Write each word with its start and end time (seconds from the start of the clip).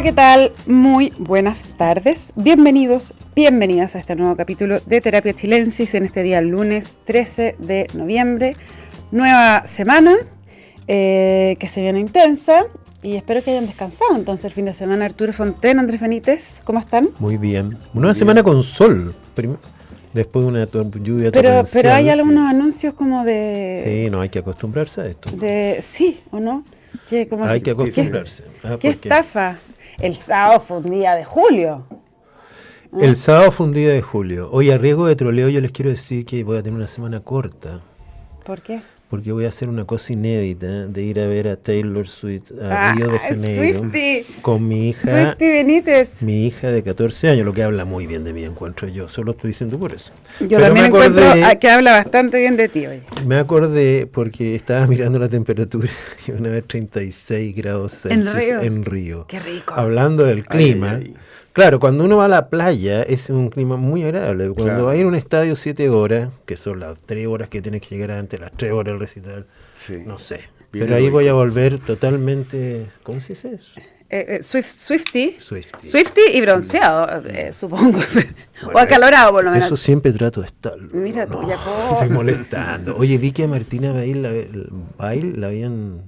Hola, 0.00 0.08
¿qué 0.08 0.16
tal? 0.16 0.52
Muy 0.66 1.12
buenas 1.18 1.66
tardes. 1.76 2.32
Bienvenidos, 2.34 3.12
bienvenidas 3.36 3.96
a 3.96 3.98
este 3.98 4.16
nuevo 4.16 4.34
capítulo 4.34 4.80
de 4.86 5.02
Terapia 5.02 5.34
Chilensis 5.34 5.94
en 5.94 6.06
este 6.06 6.22
día 6.22 6.40
lunes 6.40 6.96
13 7.04 7.56
de 7.58 7.86
noviembre. 7.92 8.56
Nueva 9.10 9.66
semana 9.66 10.14
eh, 10.88 11.54
que 11.60 11.68
se 11.68 11.82
viene 11.82 12.00
intensa 12.00 12.64
y 13.02 13.16
espero 13.16 13.44
que 13.44 13.50
hayan 13.50 13.66
descansado 13.66 14.16
entonces 14.16 14.46
el 14.46 14.52
fin 14.52 14.64
de 14.64 14.72
semana. 14.72 15.04
Arturo 15.04 15.34
Fonten, 15.34 15.78
Andrés 15.78 16.00
Benítez, 16.00 16.62
¿cómo 16.64 16.78
están? 16.78 17.10
Muy 17.18 17.36
bien. 17.36 17.76
Una 17.92 18.14
semana 18.14 18.42
con 18.42 18.62
sol. 18.62 19.14
Después 20.14 20.46
de 20.46 20.48
una 20.48 20.66
lluvia 20.66 21.30
Pero, 21.30 21.62
pero 21.70 21.92
hay 21.92 22.08
algunos 22.08 22.48
anuncios 22.48 22.94
como 22.94 23.22
de... 23.22 23.82
Sí, 23.84 24.10
no 24.10 24.22
hay 24.22 24.30
que 24.30 24.38
acostumbrarse 24.38 25.02
a 25.02 25.06
esto. 25.08 25.30
De, 25.36 25.76
sí, 25.82 26.22
¿o 26.30 26.40
no? 26.40 26.64
hay 27.42 27.60
que 27.60 27.70
acostumbrarse. 27.70 28.44
¿Qué, 28.80 28.88
ah, 28.88 28.90
estafa? 28.90 29.58
El 30.00 30.16
sábado 30.16 30.60
fue 30.60 30.78
un 30.78 30.90
día 30.90 31.14
de 31.14 31.24
julio. 31.24 31.84
El 32.98 33.16
sábado 33.16 33.52
fue 33.52 33.66
un 33.66 33.72
día 33.74 33.90
de 33.92 34.00
julio. 34.00 34.48
Hoy 34.50 34.70
a 34.70 34.78
riesgo 34.78 35.06
de 35.06 35.14
troleo 35.14 35.50
yo 35.50 35.60
les 35.60 35.72
quiero 35.72 35.90
decir 35.90 36.24
que 36.24 36.42
voy 36.42 36.56
a 36.56 36.62
tener 36.62 36.78
una 36.78 36.88
semana 36.88 37.20
corta. 37.20 37.82
¿Por 38.44 38.62
qué? 38.62 38.80
Porque 39.10 39.32
voy 39.32 39.44
a 39.44 39.48
hacer 39.48 39.68
una 39.68 39.84
cosa 39.84 40.12
inédita 40.12 40.86
de 40.86 41.02
ir 41.02 41.18
a 41.18 41.26
ver 41.26 41.48
a 41.48 41.56
Taylor 41.56 42.06
Swift 42.06 42.52
a 42.62 42.90
ah, 42.90 42.94
Río 42.94 43.10
de 43.10 43.18
Janeiro 43.18 43.82
con 44.40 44.68
mi 44.68 44.90
hija. 44.90 45.10
Swifty 45.10 45.48
Benítez. 45.48 46.22
Mi 46.22 46.46
hija 46.46 46.68
de 46.68 46.84
14 46.84 47.28
años 47.28 47.44
lo 47.44 47.52
que 47.52 47.64
habla 47.64 47.84
muy 47.84 48.06
bien 48.06 48.22
de 48.22 48.32
mí 48.32 48.44
encuentro 48.44 48.86
yo 48.86 49.08
solo 49.08 49.32
estoy 49.32 49.48
diciendo 49.48 49.78
por 49.80 49.92
eso. 49.92 50.12
Yo 50.38 50.60
también 50.60 50.86
encuentro 50.86 51.24
que 51.60 51.68
habla 51.68 51.92
bastante 51.94 52.38
bien 52.38 52.56
de 52.56 52.68
ti 52.68 52.86
hoy 52.86 53.02
me 53.26 53.36
acordé 53.36 54.06
porque 54.06 54.54
estaba 54.54 54.86
mirando 54.86 55.18
la 55.18 55.28
temperatura 55.28 55.88
y 56.28 56.30
una 56.30 56.50
vez 56.50 56.64
36 56.66 57.56
grados 57.56 58.02
Celsius 58.02 58.62
en 58.62 58.84
Río, 58.84 59.26
qué 59.26 59.40
rico. 59.40 59.74
Hablando 59.76 60.24
del 60.24 60.46
clima 60.46 61.00
Claro, 61.52 61.80
cuando 61.80 62.04
uno 62.04 62.18
va 62.18 62.26
a 62.26 62.28
la 62.28 62.48
playa 62.48 63.02
es 63.02 63.28
un 63.28 63.48
clima 63.48 63.76
muy 63.76 64.04
agradable. 64.04 64.50
Cuando 64.50 64.86
va 64.86 64.92
a 64.92 64.96
ir 64.96 65.04
a 65.04 65.08
un 65.08 65.16
estadio 65.16 65.56
siete 65.56 65.88
horas, 65.88 66.30
que 66.46 66.56
son 66.56 66.80
las 66.80 67.00
tres 67.00 67.26
horas 67.26 67.48
que 67.48 67.60
tienes 67.60 67.82
que 67.82 67.96
llegar 67.96 68.12
antes, 68.12 68.38
las 68.38 68.52
tres 68.52 68.72
horas 68.72 68.92
del 68.92 69.00
recital, 69.00 69.46
no 70.06 70.18
sé. 70.18 70.40
Pero 70.70 70.94
ahí 70.94 71.10
voy 71.10 71.26
a 71.26 71.32
volver 71.32 71.78
totalmente, 71.78 72.86
¿cómo 73.02 73.20
se 73.20 73.34
dice 73.34 73.54
eso? 73.54 73.80
Eh, 74.12 74.38
eh, 74.38 74.42
Swifty. 74.42 75.36
Swifty. 75.38 76.20
y 76.32 76.40
bronceado, 76.40 77.22
eh, 77.28 77.52
supongo. 77.52 78.00
o 78.74 78.78
acalorado, 78.78 79.30
por 79.32 79.44
lo 79.44 79.52
menos. 79.52 79.66
Eso 79.66 79.76
siempre 79.76 80.12
trato 80.12 80.40
de 80.40 80.48
estar. 80.48 80.76
Mira 80.92 81.26
tú, 81.26 81.40
ya 81.46 81.56
Estoy 81.92 82.08
molestando. 82.08 82.96
Oye, 82.96 83.18
vi 83.18 83.30
que 83.30 83.44
a 83.44 83.48
Martina 83.48 83.92
Bail 83.92 84.22
la, 84.22 84.32
Bail 84.98 85.40
la 85.40 85.46
habían 85.46 86.02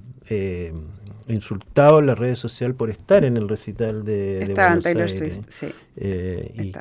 insultado 1.27 1.99
en 1.99 2.07
las 2.07 2.17
redes 2.17 2.39
sociales 2.39 2.75
por 2.75 2.89
estar 2.89 3.23
en 3.23 3.37
el 3.37 3.47
recital 3.47 4.03
de, 4.03 4.43
Estaba 4.43 4.79
Taylor 4.79 5.09
Swift, 5.09 5.39
sí. 5.49 5.67
Eh, 5.95 6.73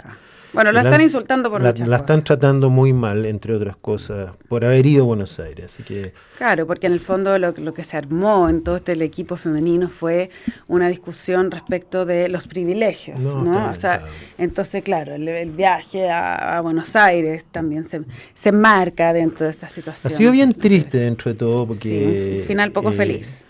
bueno, 0.53 0.71
la, 0.71 0.83
están 0.83 1.01
insultando 1.01 1.51
por 1.51 1.63
la, 1.63 1.71
muchas 1.71 1.89
La 1.89 1.97
están 1.97 2.23
tratando 2.25 2.69
muy 2.69 2.93
mal, 2.93 3.25
entre 3.25 3.55
otras 3.55 3.77
cosas, 3.77 4.33
por 4.49 4.65
haber 4.65 4.85
ido 4.85 5.05
a 5.05 5.07
Buenos 5.07 5.41
Aires. 5.41 5.71
Así 5.73 5.83
que 5.83 6.13
claro, 6.37 6.67
porque 6.67 6.87
en 6.89 6.93
el 6.93 7.01
fondo 7.01 7.39
lo, 7.39 7.75
que 7.75 7.85
se 7.85 7.97
armó 7.97 8.49
en 8.49 8.63
todo 8.63 8.77
este 8.77 8.93
equipo 9.03 9.37
femenino 9.37 9.89
fue 9.89 10.31
una 10.69 10.89
discusión 10.89 11.51
respecto 11.51 12.05
de 12.05 12.29
los 12.29 12.47
privilegios, 12.47 13.21
¿no? 13.21 13.71
o 13.71 13.75
sea, 13.75 14.05
entonces, 14.37 14.83
claro, 14.83 15.15
el, 15.15 15.51
viaje 15.51 16.11
a, 16.11 16.61
Buenos 16.63 16.97
Aires 16.97 17.45
también 17.51 17.89
se, 17.89 18.03
se 18.35 18.53
marca 18.53 19.13
dentro 19.13 19.47
de 19.47 19.51
esta 19.51 19.69
situación. 19.69 20.13
Ha 20.13 20.17
sido 20.17 20.33
bien 20.33 20.53
triste 20.53 20.99
dentro 20.99 21.33
de 21.33 21.39
todo, 21.39 21.67
porque... 21.67 22.35
Sí, 22.37 22.43
un 22.43 22.47
final 22.47 22.73
poco 22.73 22.91
eh, 22.91 22.95
feliz 22.95 23.45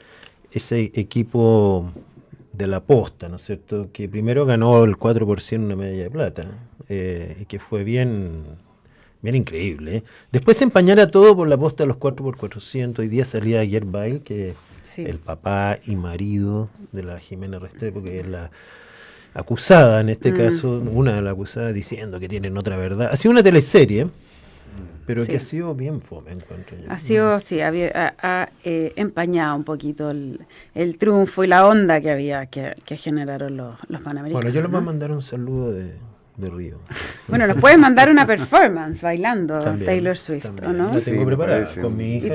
ese 0.52 0.92
equipo 0.94 1.90
de 2.52 2.66
la 2.66 2.80
posta, 2.80 3.28
¿no 3.28 3.36
es 3.36 3.42
cierto? 3.42 3.88
Que 3.92 4.08
primero 4.08 4.44
ganó 4.44 4.84
el 4.84 4.96
4% 4.96 5.58
una 5.58 5.76
medalla 5.76 6.02
de 6.04 6.10
plata, 6.10 6.44
eh, 6.88 7.38
y 7.40 7.44
que 7.46 7.58
fue 7.58 7.84
bien, 7.84 8.42
bien 9.22 9.34
increíble. 9.34 9.96
¿eh? 9.96 10.02
Después 10.30 10.58
se 10.58 10.64
empañara 10.64 11.06
todo 11.06 11.34
por 11.34 11.48
la 11.48 11.56
posta 11.56 11.84
de 11.84 11.88
los 11.88 11.96
4x400, 11.96 12.98
hoy 12.98 13.08
día 13.08 13.24
salía 13.24 13.60
ayer 13.60 13.84
Bail, 13.84 14.20
que 14.20 14.54
el 14.98 15.18
papá 15.18 15.78
y 15.86 15.96
marido 15.96 16.68
de 16.92 17.02
la 17.02 17.18
Jimena 17.18 17.58
Restrepo, 17.58 18.02
que 18.02 18.20
es 18.20 18.26
la 18.26 18.50
acusada 19.34 20.02
en 20.02 20.10
este 20.10 20.32
mm. 20.32 20.36
caso, 20.36 20.70
una 20.92 21.14
de 21.14 21.22
las 21.22 21.32
acusadas 21.32 21.72
diciendo 21.72 22.20
que 22.20 22.28
tienen 22.28 22.56
otra 22.58 22.76
verdad. 22.76 23.08
Ha 23.10 23.16
sido 23.16 23.32
una 23.32 23.42
teleserie 23.42 24.08
pero 25.14 25.26
que 25.26 25.36
ha 25.36 25.40
sido 25.40 25.74
bien 25.74 26.00
fome, 26.00 26.32
encuentro 26.32 26.76
yo. 26.76 26.90
Ha 26.90 26.98
sido, 26.98 27.38
sí, 27.40 27.60
ha, 27.60 28.48
eh, 28.64 28.92
empañado 28.96 29.56
un 29.56 29.64
poquito 29.64 30.10
el, 30.10 30.96
triunfo 30.98 31.44
y 31.44 31.48
la 31.48 31.66
onda 31.66 32.00
que 32.00 32.10
había 32.10 32.46
que, 32.46 32.72
generaron 32.96 33.56
los, 33.56 33.74
los 33.88 34.00
panamericanos. 34.00 34.42
Bueno, 34.42 34.54
yo 34.54 34.62
les 34.62 34.70
voy 34.70 34.78
a 34.78 34.84
mandar 34.84 35.12
un 35.12 35.22
saludo 35.22 35.72
de, 35.72 35.92
Río. 36.38 36.78
Bueno, 37.28 37.46
nos 37.46 37.56
puedes 37.58 37.78
mandar 37.78 38.10
una 38.10 38.26
performance 38.26 39.00
bailando 39.00 39.60
Taylor 39.84 40.16
Swift, 40.16 40.50
¿o 40.66 40.72
no? 40.72 40.92
La 40.92 41.00
tengo 41.00 41.24
preparada 41.24 41.66
con 41.80 41.96
mi 41.96 42.16
hija. 42.16 42.34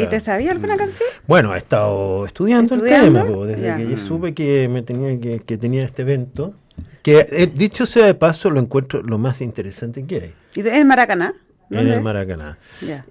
¿Y 0.00 0.06
te 0.06 0.20
sabía 0.20 0.50
alguna 0.50 0.76
canción? 0.76 1.08
Bueno, 1.26 1.54
he 1.54 1.58
estado 1.58 2.26
estudiando, 2.26 2.74
el 2.74 2.82
tema, 2.82 3.22
desde 3.22 3.76
que 3.76 3.90
yo 3.90 3.96
supe 3.96 4.34
que, 4.34 4.68
me 4.68 4.82
tenía, 4.82 5.18
que, 5.20 5.40
que 5.40 5.56
tenía 5.56 5.84
este 5.84 6.02
evento. 6.02 6.54
Que 7.02 7.28
eh, 7.30 7.46
dicho 7.46 7.86
sea 7.86 8.04
de 8.04 8.14
paso, 8.14 8.50
lo 8.50 8.58
encuentro 8.58 9.00
lo 9.00 9.16
más 9.16 9.40
interesante 9.40 10.04
que 10.04 10.16
hay. 10.16 10.34
¿Y 10.56 10.66
en 10.66 10.88
Maracaná? 10.88 11.34
En 11.70 11.88
el 11.88 12.00
Maracaná. 12.00 12.58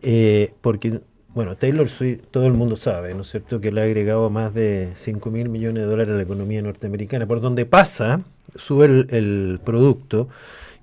Eh, 0.02 0.54
porque, 0.62 1.02
bueno, 1.34 1.56
Taylor 1.56 1.90
Swift, 1.90 2.22
todo 2.32 2.48
el 2.48 2.54
mundo 2.54 2.76
sabe, 2.76 3.14
¿no 3.14 3.22
es 3.22 3.30
cierto?, 3.30 3.60
que 3.60 3.72
le 3.72 3.82
ha 3.82 3.84
agregado 3.84 4.30
más 4.30 4.54
de 4.54 4.92
5 4.96 5.30
mil 5.32 5.50
millones 5.50 5.84
de 5.84 5.90
dólares 5.90 6.14
a 6.14 6.18
la 6.18 6.24
economía 6.24 6.62
norteamericana. 6.62 7.26
Por 7.26 7.42
donde 7.42 7.66
pasa, 7.66 8.22
sube 8.56 8.86
el, 8.86 9.60
producto. 9.64 10.30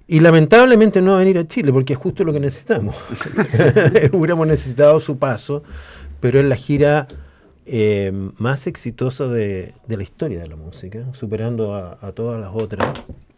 Y 0.06 0.20
lamentablemente 0.20 1.00
no 1.00 1.12
va 1.12 1.18
a 1.18 1.20
venir 1.20 1.38
a 1.38 1.46
Chile, 1.46 1.72
porque 1.72 1.94
es 1.94 1.98
justo 1.98 2.24
lo 2.24 2.32
que 2.32 2.40
necesitamos. 2.40 2.94
Hubiéramos 4.12 4.46
necesitado 4.46 5.00
su 5.00 5.18
paso, 5.18 5.62
pero 6.20 6.38
es 6.40 6.44
la 6.44 6.56
gira 6.56 7.08
eh, 7.64 8.12
más 8.38 8.66
exitosa 8.66 9.28
de, 9.28 9.74
la 9.88 10.02
historia 10.02 10.40
de 10.40 10.48
la 10.48 10.56
música, 10.56 11.06
superando 11.12 11.74
a 11.74 12.12
todas 12.12 12.40
las 12.40 12.50
otras. 12.52 12.88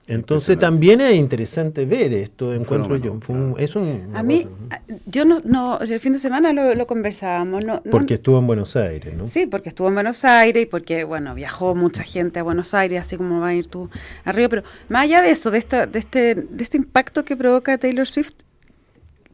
Entonces 0.07 0.59
también 0.59 1.01
es 1.01 1.15
interesante 1.15 1.87
ver 1.87 2.13
esto, 2.13 2.53
encuentro 2.53 2.97
yo. 2.97 3.19
es 3.59 3.75
un, 3.75 4.11
a 4.15 4.23
mí, 4.23 4.47
yo 5.07 5.25
no, 5.25 5.41
no, 5.45 5.81
el 5.81 5.99
fin 5.99 6.13
de 6.13 6.19
semana 6.19 6.53
lo, 6.53 6.87
conversábamos. 6.87 7.65
No, 7.65 7.83
porque 7.91 8.15
estuvo 8.15 8.39
en 8.39 8.47
Buenos 8.47 8.77
Aires, 8.77 9.15
¿no? 9.17 9.27
Sí, 9.29 9.47
porque 9.47 9.71
estuvo 9.71 9.89
en 9.89 9.95
Buenos 9.95 10.25
Aires 10.25 10.65
y 10.65 10.67
porque, 10.67 11.05
bueno, 11.05 11.35
viajó 11.35 11.75
mucha 11.75 12.03
gente 12.03 12.41
a 12.41 12.43
Buenos 12.43 12.75
Aires, 12.75 13.01
así 13.01 13.17
como 13.17 13.41
va 13.41 13.49
a 13.49 13.55
ir 13.55 13.69
tú 13.69 13.89
arriba. 14.25 14.49
Pero 14.51 14.63
más 14.89 15.05
allá 15.05 15.23
de 15.23 15.31
eso, 15.31 15.51
de, 15.51 15.59
esta, 15.59 15.87
de, 15.87 15.99
este, 15.99 16.35
de 16.35 16.63
este 16.63 16.77
impacto 16.77 17.25
que 17.25 17.37
provoca 17.37 17.79
Taylor 17.79 18.07
Swift, 18.07 18.33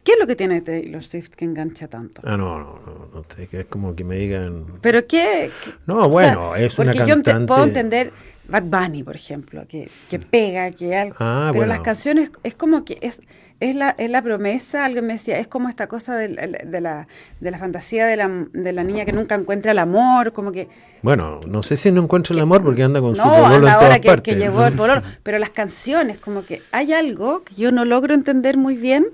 ¿Qué 0.02 0.12
es 0.12 0.18
lo 0.18 0.26
que 0.26 0.34
tiene 0.34 0.62
Taylor 0.62 1.04
Swift 1.04 1.28
que 1.30 1.44
engancha 1.44 1.86
tanto? 1.86 2.22
Ah, 2.24 2.36
no, 2.36 2.58
no, 2.58 2.80
no, 2.86 3.08
no 3.12 3.22
es 3.38 3.66
como 3.66 3.94
que 3.94 4.02
me 4.02 4.16
digan... 4.16 4.64
¿Pero 4.80 5.06
qué? 5.06 5.50
No, 5.84 6.08
bueno, 6.08 6.56
es 6.56 6.78
una 6.78 6.94
cantante... 6.94 7.30
Porque 7.30 7.40
yo 7.40 7.46
puedo 7.46 7.64
entender 7.64 8.12
Bad 8.50 8.64
Bunny, 8.64 9.02
por 9.02 9.16
ejemplo, 9.16 9.64
que, 9.68 9.88
que 10.08 10.18
pega, 10.18 10.70
que 10.72 10.96
algo. 10.96 11.16
Ah, 11.18 11.50
pero 11.52 11.66
las 11.66 11.80
canciones 11.80 12.30
es 12.42 12.54
como 12.54 12.82
que 12.82 12.98
es, 13.00 13.20
es, 13.60 13.76
la, 13.76 13.94
es 13.98 14.10
la 14.10 14.22
promesa, 14.22 14.84
alguien 14.84 15.06
me 15.06 15.14
decía, 15.14 15.38
es 15.38 15.46
como 15.46 15.68
esta 15.68 15.86
cosa 15.86 16.16
de, 16.16 16.28
de, 16.28 16.80
la, 16.80 17.06
de 17.40 17.50
la 17.50 17.58
fantasía 17.58 18.06
de 18.06 18.16
la, 18.16 18.28
de 18.52 18.72
la 18.72 18.82
niña 18.82 19.04
que 19.04 19.12
nunca 19.12 19.34
encuentra 19.34 19.72
el 19.72 19.78
amor, 19.78 20.32
como 20.32 20.50
que... 20.50 20.68
Bueno, 21.02 21.40
no 21.46 21.62
sé 21.62 21.76
si 21.76 21.90
no 21.92 22.02
encuentra 22.02 22.34
el 22.34 22.40
amor 22.40 22.62
porque 22.62 22.82
anda 22.82 23.00
con 23.00 23.16
su 23.16 23.22
pololo 23.22 23.68
en 23.68 23.74
todas 23.74 24.00
que, 24.00 24.16
que 24.22 24.34
llevó 24.34 24.66
el 24.66 24.74
pololo, 24.74 25.02
pero 25.22 25.38
las 25.38 25.50
canciones, 25.50 26.18
como 26.18 26.44
que 26.44 26.62
hay 26.72 26.92
algo 26.92 27.42
que 27.44 27.54
yo 27.54 27.70
no 27.70 27.84
logro 27.84 28.14
entender 28.14 28.56
muy 28.56 28.76
bien. 28.76 29.06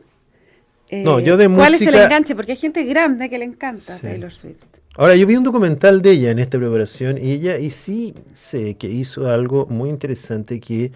no, 0.90 1.20
yo 1.20 1.36
de 1.36 1.44
eh, 1.44 1.50
¿Cuál 1.54 1.74
es 1.74 1.82
el 1.82 1.94
enganche? 1.94 2.34
Porque 2.34 2.52
hay 2.52 2.58
gente 2.58 2.84
grande 2.84 3.28
que 3.28 3.38
le 3.38 3.44
encanta 3.44 3.98
Taylor 3.98 4.32
Swift. 4.32 4.64
Ahora, 4.98 5.14
yo 5.14 5.26
vi 5.26 5.36
un 5.36 5.44
documental 5.44 6.00
de 6.00 6.12
ella 6.12 6.30
en 6.30 6.38
esta 6.38 6.58
preparación 6.58 7.18
y 7.18 7.32
ella, 7.32 7.58
y 7.58 7.70
sí 7.70 8.14
sé 8.32 8.76
que 8.76 8.88
hizo 8.88 9.28
algo 9.28 9.66
muy 9.66 9.90
interesante 9.90 10.58
que 10.58 10.90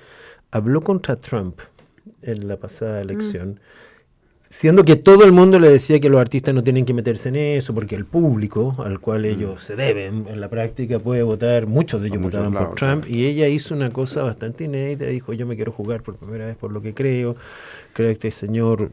habló 0.50 0.80
contra 0.80 1.16
Trump 1.16 1.60
en 2.22 2.48
la 2.48 2.56
pasada 2.56 3.00
mm. 3.00 3.02
elección, 3.02 3.60
siendo 4.48 4.86
que 4.86 4.96
todo 4.96 5.24
el 5.24 5.32
mundo 5.32 5.58
le 5.60 5.68
decía 5.68 6.00
que 6.00 6.08
los 6.08 6.18
artistas 6.18 6.54
no 6.54 6.62
tienen 6.62 6.86
que 6.86 6.94
meterse 6.94 7.28
en 7.28 7.36
eso, 7.36 7.74
porque 7.74 7.94
el 7.94 8.06
público 8.06 8.74
al 8.78 9.00
cual 9.00 9.22
mm. 9.22 9.26
ellos 9.26 9.62
se 9.62 9.76
deben 9.76 10.26
en 10.28 10.40
la 10.40 10.48
práctica 10.48 10.98
puede 10.98 11.22
votar, 11.22 11.66
muchos 11.66 12.00
de 12.00 12.08
ellos 12.08 12.22
votaban 12.22 12.54
por 12.54 12.74
Trump, 12.76 13.04
y 13.06 13.26
ella 13.26 13.48
hizo 13.48 13.74
una 13.74 13.90
cosa 13.90 14.22
bastante 14.22 14.64
inédita, 14.64 15.04
dijo 15.04 15.34
yo 15.34 15.44
me 15.46 15.56
quiero 15.56 15.72
jugar 15.72 16.02
por 16.02 16.16
primera 16.16 16.46
vez 16.46 16.56
por 16.56 16.72
lo 16.72 16.80
que 16.80 16.94
creo, 16.94 17.36
creo 17.92 18.08
que 18.18 18.28
este 18.28 18.46
señor, 18.46 18.92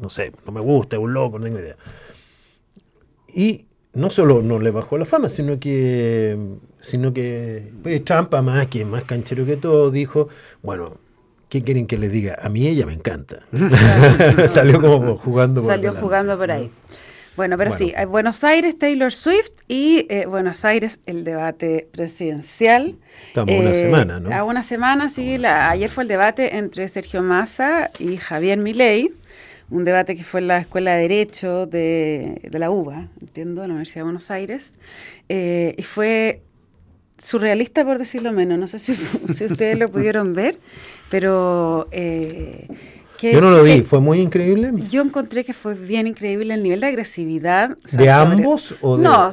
no 0.00 0.08
sé, 0.08 0.32
no 0.46 0.52
me 0.52 0.62
gusta, 0.62 0.96
es 0.96 1.02
un 1.02 1.12
loco, 1.12 1.38
no 1.38 1.44
tengo 1.44 1.58
idea. 1.58 1.76
Y 3.34 3.66
no 3.96 4.10
solo 4.10 4.42
no 4.42 4.58
le 4.58 4.70
bajó 4.70 4.98
la 4.98 5.06
fama, 5.06 5.28
sino 5.28 5.58
que, 5.58 6.38
sino 6.80 7.12
que 7.12 7.72
pues, 7.82 8.04
Trump, 8.04 8.32
más 8.34 8.66
que 8.66 8.84
más 8.84 9.04
canchero 9.04 9.46
que 9.46 9.56
todo, 9.56 9.90
dijo, 9.90 10.28
bueno, 10.62 10.98
¿qué 11.48 11.64
quieren 11.64 11.86
que 11.86 11.96
les 11.96 12.12
diga? 12.12 12.38
A 12.42 12.50
mí 12.50 12.66
ella 12.66 12.84
me 12.84 12.92
encanta. 12.92 13.40
Salió 14.52 14.80
como 14.80 15.16
jugando 15.16 15.62
por 15.62 15.70
Salió 15.70 15.94
jugando 15.94 16.38
por 16.38 16.50
ahí. 16.50 16.70
Bueno, 17.36 17.58
pero 17.58 17.70
sí, 17.70 17.92
hay 17.94 18.06
Buenos 18.06 18.44
Aires, 18.44 18.78
Taylor 18.78 19.12
Swift 19.12 19.50
y 19.68 20.06
eh, 20.08 20.24
Buenos 20.26 20.64
Aires, 20.64 21.00
el 21.04 21.22
debate 21.22 21.86
presidencial. 21.92 22.96
Estamos 23.28 23.54
una 23.54 23.74
semana, 23.74 24.20
¿no? 24.20 24.34
A 24.34 24.42
una 24.42 24.62
semana, 24.62 25.10
sí. 25.10 25.36
La, 25.36 25.68
ayer 25.68 25.90
fue 25.90 26.04
el 26.04 26.08
debate 26.08 26.56
entre 26.56 26.88
Sergio 26.88 27.22
Massa 27.22 27.90
y 27.98 28.16
Javier 28.16 28.56
Milei 28.56 29.12
un 29.70 29.84
debate 29.84 30.16
que 30.16 30.24
fue 30.24 30.40
en 30.40 30.48
la 30.48 30.58
Escuela 30.58 30.94
de 30.94 31.02
Derecho 31.02 31.66
de, 31.66 32.40
la 32.52 32.70
UBA, 32.70 33.08
entiendo, 33.20 33.62
de 33.62 33.68
la 33.68 33.74
Universidad 33.74 34.00
de 34.00 34.04
Buenos 34.04 34.30
Aires, 34.30 34.74
eh, 35.28 35.74
y 35.76 35.82
fue 35.82 36.42
surrealista 37.18 37.84
por 37.84 37.98
decirlo 37.98 38.32
menos, 38.32 38.58
no 38.58 38.66
sé 38.66 38.78
si, 38.78 38.92
ustedes 39.44 39.78
lo 39.78 39.90
pudieron 39.90 40.34
ver, 40.34 40.58
pero... 41.10 41.88
Eh, 41.90 42.68
yo 43.22 43.40
no 43.40 43.50
lo 43.50 43.62
vi, 43.62 43.80
¿fue 43.80 43.98
muy 43.98 44.20
increíble? 44.20 44.72
Yo 44.90 45.00
encontré 45.00 45.42
que 45.42 45.54
fue 45.54 45.74
bien 45.74 46.06
increíble 46.06 46.52
el 46.52 46.62
nivel 46.62 46.80
de 46.80 46.88
agresividad. 46.88 47.78
¿De 47.92 48.10
ambos? 48.10 48.74
O 48.82 48.98
de... 48.98 49.04
No, 49.04 49.30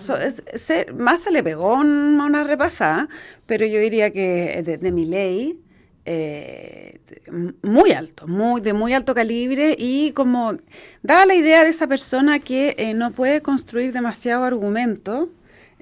Massa 0.98 1.32
le 1.32 1.44
pegó 1.44 1.74
una 1.74 2.46
repasada, 2.46 3.10
pero 3.46 3.66
yo 3.66 3.82
diría 3.82 4.10
que 4.12 4.64
de, 4.66 4.78
de 4.78 4.92
mi 4.94 5.04
ley 5.04 5.60
eh, 6.06 7.00
muy 7.62 7.92
alto, 7.92 8.28
muy, 8.28 8.62
de 8.62 8.74
muy 8.74 8.94
alto 8.94 9.14
calibre 9.16 9.76
y 9.78 10.12
como 10.12 10.54
daba 11.02 11.26
la 11.26 11.36
idea 11.36 11.64
de 11.64 11.70
esa 11.70 11.88
persona 11.88 12.40
que 12.40 12.76
eh, 12.78 12.94
no 12.94 13.12
puede 13.12 13.42
construir 13.42 13.94
demasiado 13.94 14.44
argumento 14.44 15.30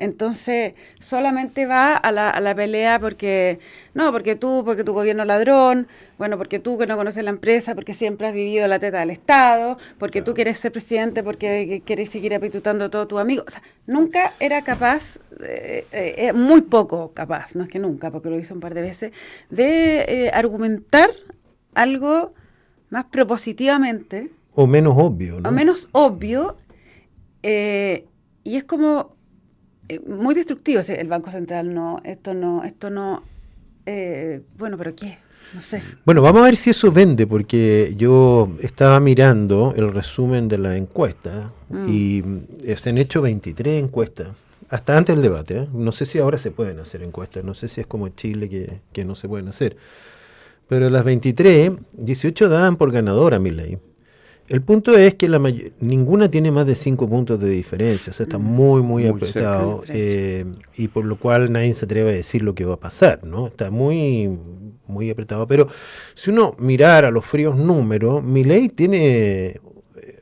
entonces, 0.01 0.73
solamente 0.99 1.67
va 1.67 1.95
a 1.95 2.11
la, 2.11 2.31
a 2.31 2.41
la, 2.41 2.55
pelea 2.55 2.99
porque, 2.99 3.59
no, 3.93 4.11
porque 4.11 4.35
tú, 4.35 4.63
porque 4.65 4.83
tu 4.83 4.93
gobierno 4.93 5.25
ladrón, 5.25 5.87
bueno, 6.17 6.39
porque 6.39 6.57
tú 6.57 6.79
que 6.79 6.87
no 6.87 6.97
conoces 6.97 7.23
la 7.23 7.29
empresa, 7.29 7.75
porque 7.75 7.93
siempre 7.93 8.27
has 8.27 8.33
vivido 8.33 8.67
la 8.67 8.79
teta 8.79 9.01
del 9.01 9.11
Estado, 9.11 9.77
porque 9.99 10.23
tú 10.23 10.33
quieres 10.33 10.57
ser 10.57 10.71
presidente, 10.71 11.23
porque 11.23 11.83
quieres 11.85 12.09
seguir 12.09 12.33
apetutando 12.33 12.85
a 12.85 12.89
todos 12.89 13.07
tus 13.07 13.19
amigos. 13.19 13.45
O 13.47 13.51
sea, 13.51 13.61
nunca 13.85 14.33
era 14.39 14.63
capaz, 14.63 15.19
eh, 15.39 15.85
eh, 15.91 16.33
muy 16.33 16.61
poco 16.61 17.11
capaz, 17.13 17.53
no 17.53 17.65
es 17.65 17.69
que 17.69 17.77
nunca, 17.77 18.09
porque 18.09 18.31
lo 18.31 18.39
hizo 18.39 18.55
un 18.55 18.59
par 18.59 18.73
de 18.73 18.81
veces, 18.81 19.11
de 19.51 19.99
eh, 20.07 20.31
argumentar 20.33 21.11
algo 21.75 22.33
más 22.89 23.03
propositivamente. 23.03 24.31
O 24.55 24.65
menos 24.65 24.95
obvio, 24.97 25.39
¿no? 25.41 25.49
O 25.49 25.51
menos 25.51 25.89
obvio. 25.91 26.57
y 27.43 28.55
es 28.57 28.63
como 28.63 29.11
eh, 29.11 29.20
muy 29.99 30.35
destructivo. 30.35 30.81
El 30.87 31.07
Banco 31.07 31.31
Central 31.31 31.73
no, 31.73 31.99
esto 32.03 32.33
no, 32.33 32.63
esto 32.63 32.89
no. 32.89 33.23
Eh, 33.85 34.41
bueno, 34.57 34.77
pero 34.77 34.95
¿qué? 34.95 35.17
No 35.53 35.61
sé. 35.61 35.83
Bueno, 36.05 36.21
vamos 36.21 36.43
a 36.43 36.45
ver 36.45 36.55
si 36.55 36.69
eso 36.69 36.91
vende, 36.91 37.27
porque 37.27 37.93
yo 37.97 38.51
estaba 38.61 38.99
mirando 38.99 39.73
el 39.75 39.91
resumen 39.93 40.47
de 40.47 40.57
la 40.57 40.77
encuesta 40.77 41.51
mm. 41.69 41.89
y 41.89 42.23
eh, 42.63 42.77
se 42.77 42.89
han 42.89 42.97
hecho 42.97 43.21
23 43.21 43.83
encuestas, 43.83 44.29
hasta 44.69 44.97
antes 44.97 45.15
del 45.15 45.23
debate. 45.23 45.67
No 45.73 45.91
sé 45.91 46.05
si 46.05 46.19
ahora 46.19 46.37
se 46.37 46.51
pueden 46.51 46.79
hacer 46.79 47.03
encuestas, 47.03 47.43
no 47.43 47.53
sé 47.53 47.67
si 47.67 47.81
es 47.81 47.87
como 47.87 48.09
Chile 48.09 48.47
que, 48.47 48.79
que 48.93 49.03
no 49.03 49.15
se 49.15 49.27
pueden 49.27 49.49
hacer. 49.49 49.75
Pero 50.69 50.89
las 50.89 51.03
23, 51.03 51.71
18 51.93 52.47
daban 52.47 52.77
por 52.77 52.91
ganadora 52.91 53.37
a 53.37 53.39
mi 53.41 53.51
ley. 53.51 53.77
El 54.51 54.61
punto 54.61 54.97
es 54.97 55.15
que 55.15 55.29
la 55.29 55.39
ninguna 55.79 56.29
tiene 56.29 56.51
más 56.51 56.65
de 56.65 56.75
cinco 56.75 57.07
puntos 57.07 57.39
de 57.39 57.49
diferencia, 57.49 58.11
o 58.11 58.13
sea, 58.13 58.25
está 58.25 58.37
mm, 58.37 58.43
muy, 58.43 58.81
muy, 58.81 59.07
apretado, 59.07 59.83
eh, 59.87 60.45
y 60.75 60.89
por 60.89 61.05
lo 61.05 61.15
cual 61.15 61.51
nadie 61.51 61.73
se 61.73 61.85
atreve 61.85 62.09
a 62.11 62.13
decir 62.13 62.41
lo 62.41 62.53
que 62.53 62.65
va 62.65 62.73
a 62.73 62.79
pasar, 62.79 63.23
¿no? 63.23 63.47
Está 63.47 63.71
muy, 63.71 64.37
muy 64.87 65.09
apretado. 65.09 65.47
Pero 65.47 65.67
si 66.15 66.31
uno 66.31 66.55
mirara 66.59 67.11
los 67.11 67.25
fríos 67.25 67.55
números, 67.55 68.21
mi 68.23 68.43
ley 68.43 68.67
tiene 68.67 69.59
eh, 69.95 70.21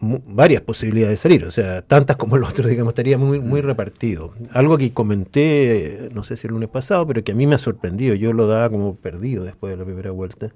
varias 0.00 0.62
posibilidades 0.62 1.18
de 1.18 1.22
salir, 1.22 1.44
o 1.44 1.50
sea, 1.50 1.82
tantas 1.82 2.16
como 2.16 2.36
el 2.36 2.44
otro, 2.44 2.66
digamos, 2.66 2.92
estaría 2.92 3.18
muy, 3.18 3.40
muy 3.40 3.60
repartido. 3.60 4.32
Algo 4.52 4.78
que 4.78 4.92
comenté, 4.92 6.08
no 6.14 6.24
sé 6.24 6.38
si 6.38 6.46
el 6.46 6.54
lunes 6.54 6.70
pasado, 6.70 7.06
pero 7.06 7.22
que 7.22 7.32
a 7.32 7.34
mí 7.34 7.46
me 7.46 7.56
ha 7.56 7.58
sorprendido, 7.58 8.14
yo 8.14 8.32
lo 8.32 8.46
daba 8.46 8.70
como 8.70 8.96
perdido 8.96 9.44
después 9.44 9.70
de 9.70 9.76
la 9.76 9.84
primera 9.84 10.12
vuelta 10.12 10.50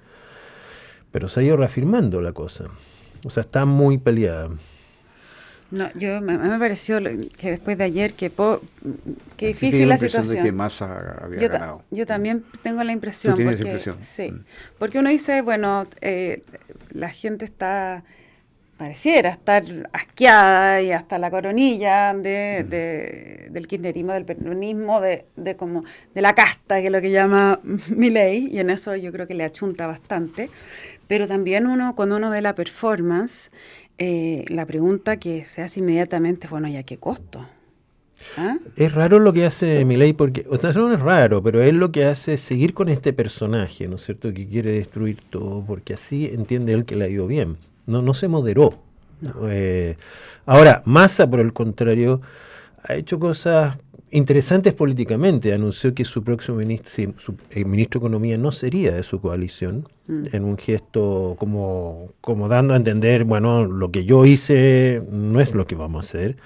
pero 1.12 1.29
se 1.29 1.41
ha 1.41 1.43
ido 1.44 1.56
reafirmando 1.56 2.20
la 2.20 2.32
cosa. 2.32 2.64
O 3.25 3.31
sea, 3.31 3.43
está 3.43 3.64
muy 3.64 3.99
peleada. 3.99 4.49
No, 5.70 5.91
yo 5.94 6.20
me, 6.20 6.37
me 6.37 6.59
pareció 6.59 7.00
que 7.38 7.50
después 7.50 7.79
de 7.79 7.85
ayer 7.85 8.12
que 8.12 8.31
que 9.37 9.47
difícil 9.47 9.88
la, 9.88 9.97
situación. 9.97 10.37
De 10.37 10.43
que 10.43 10.53
Massa 10.53 11.19
había 11.23 11.41
yo, 11.41 11.49
ganado. 11.49 11.82
yo 11.91 12.05
también 12.05 12.44
tengo 12.62 12.85
la 12.85 12.93
impresión. 12.93 13.37
¿Tú 13.37 13.43
porque, 13.43 13.62
impresión? 13.62 13.97
Sí, 14.03 14.31
mm. 14.31 14.44
porque 14.79 14.99
uno 14.99 15.09
dice, 15.09 15.41
bueno, 15.41 15.87
eh, 16.03 16.43
la 16.91 17.09
gente 17.09 17.47
está 17.47 18.05
pareciera 18.82 19.31
estar 19.31 19.62
asqueada 19.93 20.82
y 20.82 20.91
hasta 20.91 21.17
la 21.17 21.31
coronilla 21.31 22.12
de, 22.15 22.65
mm. 22.65 22.69
de, 22.69 23.49
del 23.53 23.69
kirchnerismo, 23.69 24.12
del 24.12 24.25
peronismo, 24.25 25.00
de, 25.00 25.26
de, 25.37 25.55
como 25.55 25.85
de 26.12 26.20
la 26.20 26.35
casta, 26.35 26.81
que 26.81 26.87
es 26.87 26.93
lo 26.93 27.00
que 27.00 27.12
llama 27.12 27.61
mi 27.88 28.11
ley, 28.11 28.49
y 28.50 28.58
en 28.58 28.70
eso 28.70 28.97
yo 28.97 29.12
creo 29.12 29.29
que 29.29 29.35
le 29.35 29.44
achunta 29.44 29.87
bastante. 29.87 30.50
Pero 31.08 31.26
también 31.26 31.66
uno, 31.66 31.94
cuando 31.94 32.16
uno 32.16 32.31
ve 32.31 32.40
la 32.40 32.54
performance, 32.54 33.50
eh, 33.99 34.44
la 34.49 34.66
pregunta 34.66 35.19
que 35.19 35.44
se 35.44 35.62
hace 35.62 35.81
inmediatamente 35.81 36.46
es, 36.46 36.50
bueno, 36.50 36.69
¿y 36.69 36.76
a 36.76 36.82
qué 36.82 36.99
costo? 36.99 37.46
¿Ah? 38.37 38.56
Es 38.76 38.94
raro 38.94 39.19
lo 39.19 39.32
que 39.32 39.44
hace 39.44 39.84
Milei 39.84 40.12
porque, 40.12 40.46
o 40.49 40.56
sea, 40.56 40.70
eso 40.70 40.81
no 40.81 40.94
es 40.94 41.00
raro, 41.00 41.43
pero 41.43 41.62
él 41.62 41.76
lo 41.76 41.90
que 41.93 42.04
hace 42.04 42.34
es 42.34 42.40
seguir 42.40 42.72
con 42.72 42.88
este 42.88 43.12
personaje, 43.12 43.88
¿no 43.88 43.96
es 43.96 44.04
cierto? 44.04 44.32
Que 44.32 44.46
quiere 44.46 44.72
destruir 44.72 45.19
todo, 45.28 45.62
porque 45.66 45.94
así 45.94 46.26
entiende 46.26 46.72
él 46.72 46.84
que 46.84 46.96
le 46.96 47.05
ha 47.05 47.08
ido 47.08 47.26
bien. 47.26 47.58
No, 47.87 48.00
no 48.00 48.14
se 48.14 48.28
moderó. 48.28 48.78
Eh, 49.48 49.96
ahora, 50.46 50.82
Massa, 50.84 51.28
por 51.28 51.40
el 51.40 51.52
contrario, 51.52 52.20
ha 52.82 52.94
hecho 52.94 53.19
cosas 53.19 53.76
interesantes 54.12 54.75
políticamente. 54.75 55.53
Anunció 55.53 55.94
que 55.94 56.05
su 56.05 56.23
próximo 56.23 56.59
ministro, 56.59 57.14
su, 57.19 57.35
ministro 57.67 57.99
de 57.99 58.06
Economía 58.06 58.38
no 58.38 58.53
sería 58.53 58.93
de 58.93 59.03
su 59.03 59.20
coalición, 59.20 59.88
mm. 60.06 60.26
en 60.32 60.44
un 60.44 60.56
gesto 60.56 61.35
como, 61.38 62.11
como 62.20 62.49
dando 62.49 62.75
a 62.75 62.76
entender, 62.76 63.25
bueno, 63.25 63.64
lo 63.64 63.91
que 63.91 64.05
yo 64.05 64.25
hice 64.25 65.03
no 65.11 65.41
es 65.41 65.55
lo 65.55 65.67
que 65.67 65.75
vamos 65.75 66.05
a 66.05 66.09
hacer. 66.09 66.37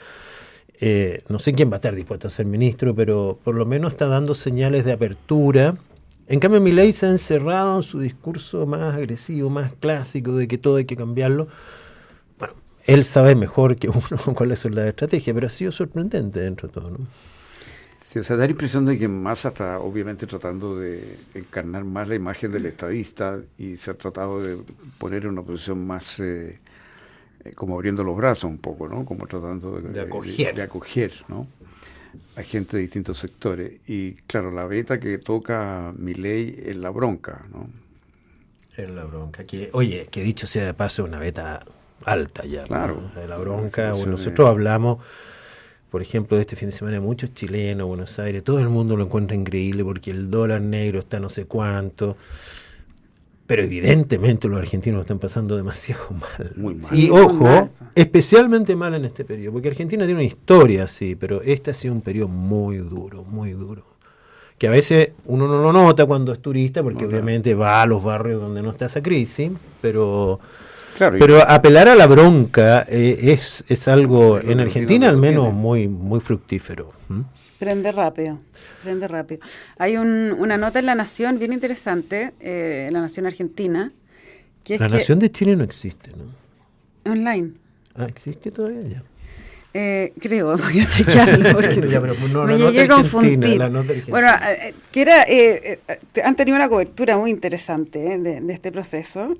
Eh, 0.79 1.23
no 1.29 1.39
sé 1.39 1.55
quién 1.55 1.71
va 1.71 1.75
a 1.75 1.77
estar 1.77 1.95
dispuesto 1.95 2.29
a 2.29 2.31
ser 2.31 2.47
ministro, 2.47 2.95
pero 2.95 3.39
por 3.43 3.55
lo 3.55 3.67
menos 3.67 3.93
está 3.93 4.07
dando 4.07 4.35
señales 4.35 4.85
de 4.85 4.93
apertura. 4.93 5.77
En 6.29 6.41
cambio, 6.41 6.61
Milei 6.61 6.93
se 6.93 7.07
ha 7.07 7.11
encerrado 7.11 7.77
en 7.77 7.83
su 7.83 7.99
discurso 8.01 8.67
más 8.67 8.95
agresivo, 8.95 9.51
más 9.51 9.73
clásico, 9.75 10.33
de 10.33 10.49
que 10.49 10.59
todo 10.59 10.77
hay 10.77 10.85
que 10.85 10.97
cambiarlo. 10.97 11.49
Bueno, 12.39 12.55
él 12.85 13.05
sabe 13.05 13.35
mejor 13.35 13.77
que 13.77 13.89
uno 13.89 14.03
cuáles 14.37 14.61
son 14.61 14.75
las 14.75 14.87
estrategias, 14.87 15.35
pero 15.35 15.47
ha 15.49 15.51
sido 15.51 15.73
sorprendente 15.73 16.41
dentro 16.41 16.69
de 16.69 16.75
todo. 16.75 16.91
¿no? 16.91 16.99
O 18.15 18.25
sea, 18.25 18.37
da 18.37 18.45
la 18.45 18.51
impresión 18.51 18.87
de 18.87 18.99
que 18.99 19.09
Massa 19.09 19.49
está 19.49 19.79
obviamente 19.81 20.27
tratando 20.27 20.79
de 20.79 21.19
encarnar 21.35 21.85
más 21.85 22.09
la 22.09 22.15
imagen 22.15 22.53
del 22.53 22.67
estadista 22.67 23.41
y 23.59 23.77
se 23.77 23.91
ha 23.91 23.95
tratado 23.95 24.41
de 24.41 24.59
poner 24.99 25.25
en 25.25 25.31
una 25.31 25.43
posición 25.43 25.87
más 25.87 26.21
eh, 26.21 26.59
eh, 27.45 27.53
como 27.55 27.75
abriendo 27.75 28.05
los 28.05 28.17
brazos 28.17 28.45
un 28.45 28.59
poco, 28.59 28.89
¿no? 28.89 29.05
Como 29.05 29.27
tratando 29.27 29.81
de, 29.81 30.01
acoger, 30.01 30.55
de, 30.55 30.63
acoger 30.63 31.13
¿no? 31.29 31.47
a 32.37 32.43
gente 32.43 32.77
de 32.77 32.83
distintos 32.83 33.19
sectores. 33.19 33.73
Y 33.87 34.15
claro, 34.27 34.51
la 34.51 34.67
beta 34.67 35.01
que 35.01 35.19
toca 35.19 35.93
mi 35.97 36.15
ley 36.15 36.63
es 36.65 36.77
la 36.77 36.91
bronca, 36.91 37.45
¿no? 37.53 37.69
Es 38.77 38.89
la 38.91 39.05
bronca. 39.05 39.45
Que, 39.45 39.71
oye, 39.73 40.07
que 40.11 40.23
dicho 40.23 40.47
sea 40.47 40.67
de 40.67 40.75
paso, 40.75 41.05
una 41.05 41.19
beta 41.19 41.65
alta 42.05 42.45
ya. 42.45 42.65
Claro. 42.65 43.11
De 43.15 43.27
la 43.27 43.37
bronca, 43.37 43.93
bueno, 43.93 44.13
nosotros 44.13 44.49
hablamos 44.49 44.99
por 45.97 46.03
ejemplo, 46.03 46.39
este 46.39 46.57
fin 46.57 46.69
de 46.69 46.73
semana, 46.73 47.01
muchos 47.01 47.33
chilenos, 47.33 47.89
Buenos 47.89 48.19
Aires, 48.19 48.45
todo 48.45 48.61
el 48.61 48.69
mundo 48.69 48.99
lo 48.99 49.05
encuentra 49.05 49.35
increíble 49.35 49.83
porque 49.83 50.11
el 50.11 50.31
dólar 50.31 50.61
negro 50.61 50.99
está 50.99 51.19
no 51.21 51.31
sé 51.31 51.47
cuánto. 51.47 52.19
Pero 53.47 53.63
evidentemente 53.63 54.47
los 54.47 54.59
argentinos 54.59 54.97
lo 54.97 55.01
están 55.01 55.19
pasando 55.19 55.57
demasiado 55.57 56.05
mal. 56.11 56.53
Muy 56.55 56.75
mal. 56.75 56.95
Y 56.95 57.09
ojo, 57.09 57.71
especialmente 57.95 58.77
mal 58.77 58.93
en 58.93 59.07
este 59.07 59.25
periodo, 59.25 59.55
porque 59.55 59.69
Argentina 59.69 60.05
tiene 60.05 60.21
una 60.21 60.29
historia 60.29 60.85
así, 60.85 61.17
pero 61.17 61.41
este 61.41 61.71
ha 61.71 61.75
sido 61.75 61.95
un 61.95 62.03
periodo 62.03 62.29
muy 62.29 62.77
duro, 62.77 63.25
muy 63.25 63.53
duro. 63.53 63.83
Que 64.59 64.69
a 64.69 64.73
veces 64.73 65.13
uno 65.25 65.49
no 65.49 65.63
lo 65.63 65.73
nota 65.73 66.05
cuando 66.05 66.31
es 66.31 66.41
turista, 66.41 66.83
porque 66.83 67.07
obviamente 67.07 67.55
va 67.55 67.81
a 67.81 67.87
los 67.87 68.05
barrios 68.05 68.39
donde 68.39 68.61
no 68.61 68.69
está 68.69 68.85
esa 68.85 69.03
crisis, 69.03 69.51
pero 69.81 70.41
pero 70.99 71.49
apelar 71.49 71.89
a 71.89 71.95
la 71.95 72.07
bronca 72.07 72.87
eh, 72.89 73.19
es, 73.23 73.65
es 73.69 73.89
algo, 73.89 74.41
en 74.41 74.61
Argentina 74.61 75.09
al 75.09 75.17
menos, 75.17 75.53
muy, 75.53 75.89
muy 75.89 76.21
fructífero. 76.21 76.93
Prende 77.59 77.93
rápido, 77.93 78.39
prende 78.83 79.09
rápido. 79.09 79.41
Hay 79.79 79.97
una 79.97 80.57
nota 80.59 80.79
en 80.79 80.87
La 80.87 80.95
Nación 80.95 81.39
bien 81.39 81.53
interesante, 81.53 82.35
eh, 82.41 82.89
La 82.93 83.01
Nación 83.01 83.27
Argentina. 83.27 83.93
la 84.69 84.89
Nación 84.89 85.19
de 85.19 85.31
Chile 85.31 85.57
no 85.57 85.65
existe, 85.65 86.11
¿no? 86.11 87.11
Online. 87.11 87.53
Ah, 87.95 88.07
existe 88.07 88.51
todavía 88.51 88.83
ya. 88.83 89.03
Eh, 89.79 90.15
creo, 90.19 90.57
voy 90.57 90.81
a 90.81 90.89
chequearlo 90.89 91.53
porque 91.53 91.69
pues 91.75 92.47
me 92.47 92.57
llegué 92.57 92.83
a 92.85 92.89
confundir. 92.89 93.61
Bueno, 94.09 94.29
eh, 94.31 94.73
que 94.91 95.03
era, 95.03 95.25
eh, 95.29 95.81
han 96.25 96.35
tenido 96.35 96.57
una 96.57 96.67
cobertura 96.67 97.19
muy 97.19 97.31
interesante 97.31 97.99
de, 98.19 98.55
este 98.55 98.73
proceso. 98.73 99.37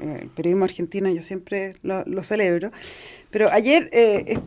El 0.00 0.30
periodismo 0.30 0.64
argentino 0.64 1.10
yo 1.10 1.20
siempre 1.20 1.76
lo, 1.82 2.22
celebro. 2.22 2.70
Pero 3.30 3.52
ayer 3.52 3.90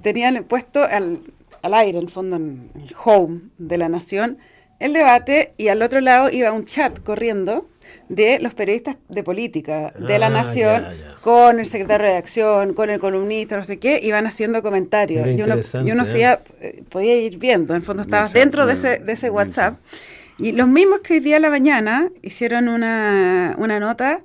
tenían 0.01 0.43
puesto 0.45 0.83
al, 0.83 1.19
al, 1.61 1.73
aire, 1.75 1.99
en 1.99 2.05
el 2.05 2.09
fondo, 2.09 2.37
en 2.37 2.71
el 2.73 2.95
home 3.05 3.41
de 3.59 3.77
la 3.77 3.89
Nación, 3.89 4.39
el 4.79 4.93
debate 4.93 5.53
y 5.57 5.67
al 5.67 5.83
otro 5.83 6.01
lado 6.01 6.31
iba 6.31 6.51
un 6.51 6.65
chat 6.65 6.99
corriendo 6.99 7.69
de 8.09 8.39
los 8.39 8.53
periodistas 8.53 8.97
de 9.09 9.23
política 9.23 9.93
de 9.97 10.17
la 10.19 10.27
ah, 10.27 10.29
Nación 10.29 10.85
con 11.21 11.59
el 11.59 11.65
secretario 11.65 12.05
de 12.05 12.11
redacción, 12.11 12.73
con 12.73 12.89
el 12.89 12.99
columnista, 12.99 13.57
no 13.57 13.63
sé 13.63 13.79
qué, 13.79 13.99
iban 14.01 14.25
haciendo 14.25 14.61
comentarios. 14.61 15.27
Y 15.27 15.41
uno, 15.41 15.55
y 15.83 15.91
uno 15.91 16.03
¿eh? 16.05 16.39
Eh, 16.61 16.83
podía 16.89 17.17
ir 17.17 17.37
viendo, 17.37 17.73
en 17.73 17.81
el 17.81 17.85
fondo 17.85 18.01
estabas 18.01 18.31
dentro 18.33 18.65
de 18.65 18.73
ese, 18.73 18.99
de 18.99 19.13
ese 19.13 19.29
WhatsApp. 19.29 19.77
Y 20.37 20.51
los 20.51 20.67
mismos 20.67 20.99
que 20.99 21.15
hoy 21.15 21.19
día 21.19 21.37
a 21.37 21.39
la 21.39 21.49
mañana 21.49 22.09
hicieron 22.21 22.67
una, 22.67 23.55
una 23.57 23.79
nota 23.79 24.21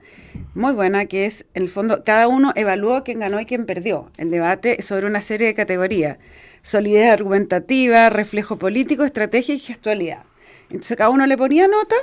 muy 0.54 0.74
buena, 0.74 1.06
que 1.06 1.24
es, 1.24 1.46
en 1.54 1.62
el 1.62 1.68
fondo, 1.70 2.04
cada 2.04 2.28
uno 2.28 2.52
evaluó 2.54 3.02
quién 3.04 3.20
ganó 3.20 3.40
y 3.40 3.46
quién 3.46 3.64
perdió. 3.64 4.10
El 4.18 4.30
debate 4.30 4.82
sobre 4.82 5.06
una 5.06 5.22
serie 5.22 5.46
de 5.46 5.54
categorías. 5.54 6.18
Solidez 6.60 7.10
argumentativa, 7.10 8.10
reflejo 8.10 8.58
político, 8.58 9.04
estrategia 9.04 9.54
y 9.54 9.58
gestualidad. 9.58 10.24
Entonces 10.68 10.96
cada 10.96 11.10
uno 11.10 11.26
le 11.26 11.36
ponía 11.36 11.66
nota 11.68 11.96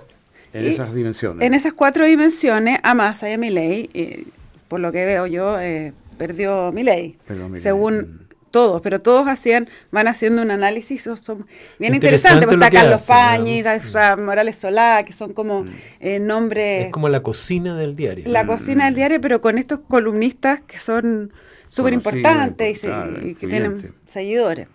en 0.54 0.66
esas 0.66 0.94
dimensiones. 0.94 1.46
En 1.46 1.54
esas 1.54 1.74
cuatro 1.74 2.06
dimensiones, 2.06 2.80
a 2.84 2.96
Massa 2.96 3.30
y 3.30 3.34
a 3.34 3.38
Milei, 3.38 3.90
por 4.68 4.80
lo 4.80 4.92
que 4.92 5.06
veo 5.06 5.28
yo, 5.28 5.60
eh, 5.60 5.94
perdió 6.18 6.72
Milei, 6.72 7.18
según 7.62 7.98
mm. 7.98 8.20
todos, 8.52 8.82
pero 8.82 9.02
todos 9.02 9.28
hacían, 9.28 9.70
van 9.92 10.08
haciendo 10.08 10.42
un 10.42 10.52
análisis, 10.52 11.04
son 11.04 11.46
bien 11.80 11.96
interesante, 11.96 12.46
porque 12.46 12.66
está 12.66 12.82
Carlos 12.82 13.04
Pañi, 13.04 13.60
está 13.60 14.16
Morales 14.16 14.58
Solá, 14.58 15.04
que 15.04 15.14
son 15.14 15.34
como 15.34 15.64
mm. 15.64 15.70
eh, 16.00 16.20
nombres... 16.20 16.86
Es 16.86 16.92
como 16.92 17.10
la 17.10 17.22
cocina 17.22 17.78
del 17.78 17.96
diario. 17.96 18.26
La 18.28 18.46
cocina 18.46 18.86
del 18.86 18.96
diario, 18.96 19.22
pero 19.22 19.42
con 19.42 19.58
estos 19.58 19.80
columnistas 19.88 20.62
que 20.62 20.78
son 20.78 21.34
súper 21.70 21.94
importantes 21.94 22.84
y, 22.84 23.36
que 23.36 23.48
tienen 23.48 23.94
seguidores. 24.06 24.68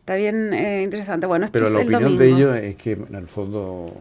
Está 0.00 0.14
bien 0.14 0.52
eh, 0.54 0.82
interesante. 0.82 1.26
Bueno, 1.26 1.46
esto 1.46 1.58
Pero 1.58 1.68
la 1.70 1.80
opinión 1.80 2.16
de 2.16 2.28
ellos 2.28 2.56
es 2.56 2.76
que 2.76 2.92
en 2.92 3.14
el 3.16 3.26
fondo 3.26 3.92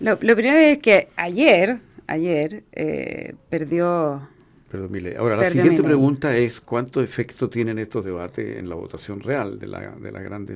lo, 0.00 0.18
primero 0.18 0.56
es 0.56 0.78
que 0.78 1.08
ayer, 1.16 1.80
ayer 2.06 2.64
eh, 2.72 3.34
perdió... 3.48 4.28
Perdón, 4.70 4.92
Mile. 4.92 5.16
Ahora, 5.16 5.36
la 5.36 5.48
siguiente 5.48 5.82
pregunta 5.82 6.36
es 6.36 6.60
cuánto 6.60 7.00
efecto 7.00 7.48
tienen 7.48 7.78
estos 7.78 8.04
debates 8.04 8.58
en 8.58 8.68
la 8.68 8.74
votación 8.74 9.20
real 9.20 9.58
de 9.58 9.66
la, 9.66 9.80
de 9.80 10.12
la 10.12 10.20
gran 10.20 10.46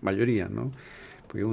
mayoría, 0.00 0.48
¿no? 0.48 0.72
Porque 1.30 1.46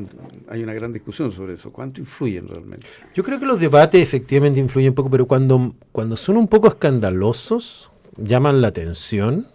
hay 0.49 0.63
una 0.63 0.73
gran 0.73 0.93
discusión 0.93 1.31
sobre 1.31 1.53
eso. 1.53 1.71
¿Cuánto 1.71 1.99
influyen 1.99 2.47
realmente? 2.47 2.87
Yo 3.13 3.23
creo 3.23 3.37
que 3.39 3.45
los 3.45 3.59
debates 3.59 4.01
efectivamente 4.01 4.59
influyen 4.59 4.91
un 4.91 4.95
poco, 4.95 5.09
pero 5.09 5.27
cuando, 5.27 5.75
cuando 5.91 6.15
son 6.15 6.37
un 6.37 6.47
poco 6.47 6.69
escandalosos, 6.69 7.91
llaman 8.17 8.61
la 8.61 8.69
atención, 8.69 9.47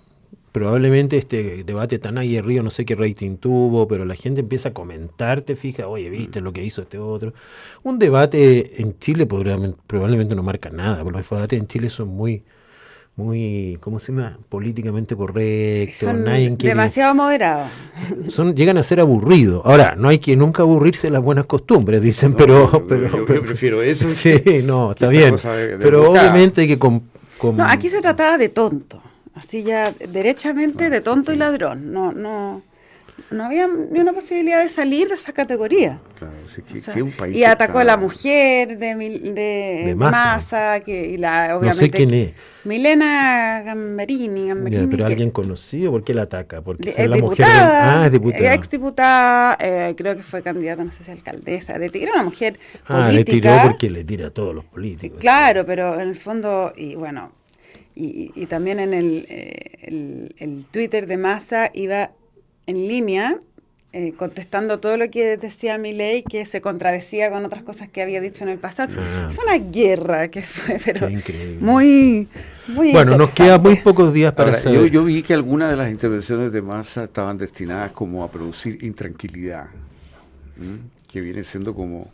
probablemente 0.52 1.16
este 1.16 1.64
debate 1.64 1.98
tan 1.98 2.18
aguerrido, 2.18 2.62
no 2.62 2.70
sé 2.70 2.84
qué 2.84 2.94
rating 2.94 3.38
tuvo, 3.38 3.88
pero 3.88 4.04
la 4.04 4.14
gente 4.14 4.40
empieza 4.40 4.68
a 4.68 4.72
comentar, 4.74 5.40
te 5.40 5.56
fija, 5.56 5.88
oye, 5.88 6.10
viste 6.10 6.42
lo 6.42 6.52
que 6.52 6.62
hizo 6.62 6.82
este 6.82 6.98
otro. 6.98 7.32
Un 7.82 7.98
debate 7.98 8.80
en 8.82 8.98
Chile 8.98 9.26
probablemente 9.26 10.34
no 10.34 10.42
marca 10.42 10.68
nada, 10.68 11.02
porque 11.02 11.18
los 11.18 11.30
debates 11.30 11.58
en 11.58 11.66
Chile 11.66 11.88
son 11.88 12.08
muy, 12.08 12.42
muy, 13.16 13.78
¿cómo 13.80 13.98
se 13.98 14.12
llama? 14.12 14.38
Políticamente 14.50 15.16
correctos, 15.16 15.96
son 15.96 16.24
demasiado 16.58 17.14
moderados. 17.14 17.70
Son, 18.28 18.54
llegan 18.54 18.76
a 18.76 18.82
ser 18.82 19.00
aburridos. 19.00 19.62
Ahora, 19.64 19.94
no 19.96 20.08
hay 20.08 20.18
que 20.18 20.36
nunca 20.36 20.62
aburrirse 20.62 21.06
de 21.06 21.12
las 21.12 21.22
buenas 21.22 21.46
costumbres, 21.46 22.02
dicen, 22.02 22.34
pero, 22.34 22.86
pero, 22.88 23.26
yo, 23.26 23.42
prefiero 23.42 23.82
eso. 23.82 24.08
Sí, 24.10 24.62
no, 24.64 24.92
está 24.92 25.08
bien. 25.08 25.36
pero 25.80 26.10
obviamente 26.10 26.60
hay 26.60 26.68
que... 26.68 26.76
no, 26.76 27.64
aquí 27.64 27.88
se 27.88 28.02
trataba 28.02 28.36
de 28.36 28.50
tonto 28.50 29.02
así 29.34 29.62
ya 29.62 29.92
derechamente 29.92 30.90
de 30.90 31.00
tonto 31.00 31.32
y 31.32 31.36
ladrón. 31.36 31.92
No, 31.92 32.12
no, 32.12 32.62
no 33.30 33.44
había 33.44 33.66
ni 33.66 34.00
una 34.00 34.12
posibilidad 34.12 34.62
de 34.62 34.68
salir 34.68 35.08
de 35.08 35.14
esa 35.14 35.32
categoría. 35.32 36.00
y 37.32 37.44
atacó 37.44 37.78
a 37.78 37.84
la 37.84 37.96
mujer 37.96 38.78
de, 38.78 38.94
de, 38.94 39.82
de 39.86 39.94
Massa, 39.94 40.80
que, 40.80 41.08
y 41.08 41.16
la, 41.16 41.56
obviamente, 41.56 41.66
no 41.66 41.72
sé 41.74 41.90
quién 41.90 42.14
es. 42.14 42.32
Milena 42.64 43.62
Gamberini. 43.64 44.50
pero 44.88 45.06
alguien 45.06 45.30
conocido, 45.30 45.90
¿por 45.90 46.04
qué 46.04 46.14
la 46.14 46.22
ataca? 46.22 46.60
Porque 46.60 46.94
es 46.96 47.08
la 47.08 47.16
mujer 47.16 47.46
ah, 47.48 48.02
es 48.06 48.12
diputada. 48.12 48.54
Ex 48.54 48.70
diputada, 48.70 49.56
eh, 49.60 49.94
creo 49.96 50.16
que 50.16 50.22
fue 50.22 50.42
candidata, 50.42 50.84
no 50.84 50.92
sé 50.92 51.02
si 51.04 51.10
alcaldesa. 51.10 51.78
De, 51.78 51.90
era 51.94 52.12
una 52.12 52.22
mujer 52.22 52.58
política. 52.86 53.06
Ah, 53.06 53.12
le 53.12 53.24
tiró 53.24 53.50
porque 53.64 53.90
le 53.90 54.04
tira 54.04 54.28
a 54.28 54.30
todos 54.30 54.54
los 54.54 54.64
políticos. 54.64 55.18
Claro, 55.20 55.66
pero 55.66 56.00
en 56.00 56.08
el 56.08 56.16
fondo, 56.16 56.72
y 56.76 56.94
bueno, 56.94 57.32
y, 57.94 58.46
también 58.46 58.80
en 58.80 58.94
eh, 58.94 59.78
el, 59.82 60.34
el, 60.38 60.64
Twitter 60.70 61.06
de 61.06 61.18
Massa 61.18 61.70
iba 61.74 62.10
en 62.66 62.88
línea 62.88 63.40
eh, 63.94 64.14
contestando 64.16 64.80
todo 64.80 64.96
lo 64.96 65.10
que 65.10 65.36
decía 65.36 65.76
ley 65.76 66.22
que 66.22 66.46
se 66.46 66.62
contradecía 66.62 67.30
con 67.30 67.44
otras 67.44 67.62
cosas 67.62 67.90
que 67.90 68.00
había 68.00 68.22
dicho 68.22 68.42
en 68.42 68.48
el 68.48 68.58
pasado. 68.58 68.94
Ah. 68.98 69.28
Es 69.30 69.36
una 69.36 69.58
guerra 69.58 70.28
que 70.28 70.40
fue, 70.40 70.80
pero 70.82 71.10
muy, 71.60 72.26
muy 72.68 72.92
Bueno, 72.92 73.18
nos 73.18 73.34
quedan 73.34 73.60
muy 73.60 73.76
pocos 73.76 74.14
días 74.14 74.32
para 74.32 74.58
Yo, 74.62 74.86
yo, 74.86 75.04
vi 75.04 75.22
que 75.22 75.34
algunas 75.34 75.70
de 75.70 75.76
las 75.76 75.90
intervenciones 75.90 76.52
de 76.52 76.62
Massa 76.62 77.04
estaban 77.04 77.36
destinadas 77.36 77.92
como 77.92 78.24
a 78.24 78.30
producir 78.30 78.82
intranquilidad, 78.82 79.66
que 81.06 81.20
viene 81.20 81.44
siendo 81.44 81.74
como 81.74 82.10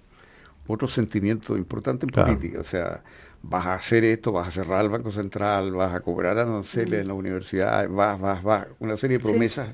otro 0.66 0.88
sentimiento 0.88 1.56
importante 1.56 2.06
en 2.06 2.24
política. 2.24 2.58
O 2.58 2.64
sea, 2.64 3.02
vas 3.42 3.66
a 3.66 3.74
hacer 3.74 4.04
esto, 4.04 4.32
vas 4.32 4.48
a 4.48 4.50
cerrar 4.50 4.84
el 4.84 4.90
Banco 4.90 5.12
Central, 5.12 5.72
vas 5.72 5.94
a 5.94 6.00
cobrar 6.00 6.38
aranceles 6.38 7.00
en 7.00 7.08
la 7.08 7.14
universidad, 7.14 7.88
vas, 7.88 8.20
vas, 8.20 8.42
vas, 8.42 8.66
una 8.78 8.96
serie 8.96 9.18
de 9.18 9.24
promesas 9.24 9.68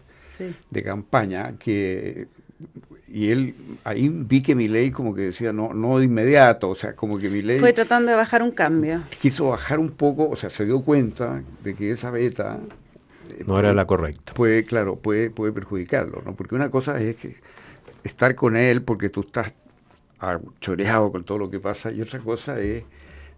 de 0.70 0.82
campaña 0.82 1.54
que 1.58 2.28
y 3.06 3.30
él 3.30 3.54
ahí 3.84 4.08
vi 4.08 4.42
que 4.42 4.54
mi 4.54 4.66
ley 4.66 4.90
como 4.90 5.14
que 5.14 5.22
decía 5.22 5.52
no 5.52 5.72
no 5.72 5.98
de 5.98 6.06
inmediato 6.06 6.70
o 6.70 6.74
sea 6.74 6.94
como 6.94 7.18
que 7.18 7.28
mi 7.28 7.42
ley 7.42 7.60
fue 7.60 7.72
tratando 7.72 8.10
de 8.10 8.16
bajar 8.16 8.42
un 8.42 8.50
cambio. 8.50 9.02
quiso 9.20 9.50
bajar 9.50 9.78
un 9.78 9.90
poco 9.90 10.28
o 10.28 10.34
sea 10.34 10.50
se 10.50 10.64
dio 10.64 10.82
cuenta 10.82 11.42
de 11.62 11.74
que 11.74 11.92
esa 11.92 12.10
beta 12.10 12.58
eh, 13.30 13.44
no 13.46 13.58
era 13.58 13.72
la 13.72 13.86
correcta. 13.86 14.34
puede 14.34 14.64
claro 14.64 14.96
puede 14.96 15.30
puede 15.30 15.52
perjudicarlo 15.52 16.22
no 16.24 16.34
porque 16.34 16.56
una 16.56 16.70
cosa 16.70 17.00
es 17.00 17.14
que 17.16 17.36
estar 18.02 18.34
con 18.34 18.56
él 18.56 18.82
porque 18.82 19.10
tú 19.10 19.20
estás 19.20 19.52
choreado 20.60 21.12
con 21.12 21.22
todo 21.22 21.38
lo 21.38 21.50
que 21.50 21.60
pasa 21.60 21.92
y 21.92 22.00
otra 22.00 22.18
cosa 22.18 22.58
es 22.58 22.82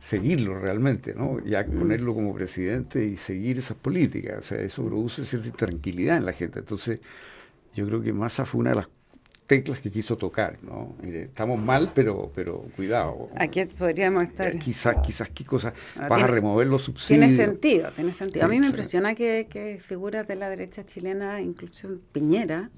seguirlo 0.00 0.58
realmente, 0.58 1.14
¿no? 1.14 1.44
Ya 1.44 1.64
ponerlo 1.64 2.14
como 2.14 2.34
presidente 2.34 3.04
y 3.04 3.16
seguir 3.16 3.58
esas 3.58 3.76
políticas. 3.76 4.38
O 4.38 4.42
sea, 4.42 4.60
eso 4.60 4.84
produce 4.84 5.24
cierta 5.24 5.50
tranquilidad 5.50 6.16
en 6.16 6.26
la 6.26 6.32
gente. 6.32 6.60
Entonces, 6.60 7.00
yo 7.74 7.86
creo 7.86 8.02
que 8.02 8.12
Massa 8.12 8.44
fue 8.44 8.60
una 8.60 8.70
de 8.70 8.76
las 8.76 8.88
teclas 9.46 9.80
que 9.80 9.90
quiso 9.90 10.16
tocar, 10.16 10.58
¿no? 10.62 10.96
Mire, 11.02 11.24
estamos 11.24 11.60
mal, 11.60 11.92
pero 11.94 12.32
pero 12.34 12.66
cuidado. 12.74 13.30
Aquí 13.36 13.64
podríamos 13.64 14.24
estar. 14.24 14.54
Eh, 14.54 14.58
quizás, 14.58 14.96
quizás 15.04 15.30
qué 15.30 15.44
cosas. 15.44 15.72
Vas 15.96 16.22
a 16.22 16.26
remover 16.26 16.66
los 16.66 16.82
subsidios. 16.82 17.26
Tiene 17.26 17.36
sentido, 17.36 17.90
tiene 17.92 18.12
sentido. 18.12 18.44
A 18.44 18.48
mí 18.48 18.58
me 18.60 18.66
impresiona 18.66 19.14
que, 19.14 19.46
que 19.48 19.78
figuras 19.80 20.26
de 20.26 20.36
la 20.36 20.48
derecha 20.48 20.84
chilena, 20.84 21.40
incluso 21.40 21.88
Piñera, 22.12 22.70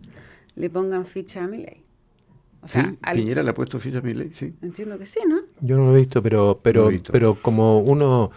le 0.55 0.71
pongan 0.71 1.07
ficha 1.07 1.45
a 1.45 1.47
mi 1.47 1.59
ley 1.59 1.88
sí, 2.67 2.81
Piñera 3.13 3.43
le 3.43 3.51
ha 3.51 3.55
puesto 3.55 3.79
ficha 3.79 3.99
a 3.99 4.03
mi 4.03 4.13
ley, 4.13 4.31
sí. 4.33 4.55
Entiendo 4.63 4.99
que 4.99 5.07
sí, 5.07 5.21
¿no? 5.27 5.41
Yo 5.61 5.77
no 5.77 5.85
lo 5.85 5.97
he 5.97 6.01
visto, 6.01 6.23
pero, 6.23 6.61
pero, 6.63 6.91
pero 7.11 7.41
como 7.41 7.81
uno 7.81 8.31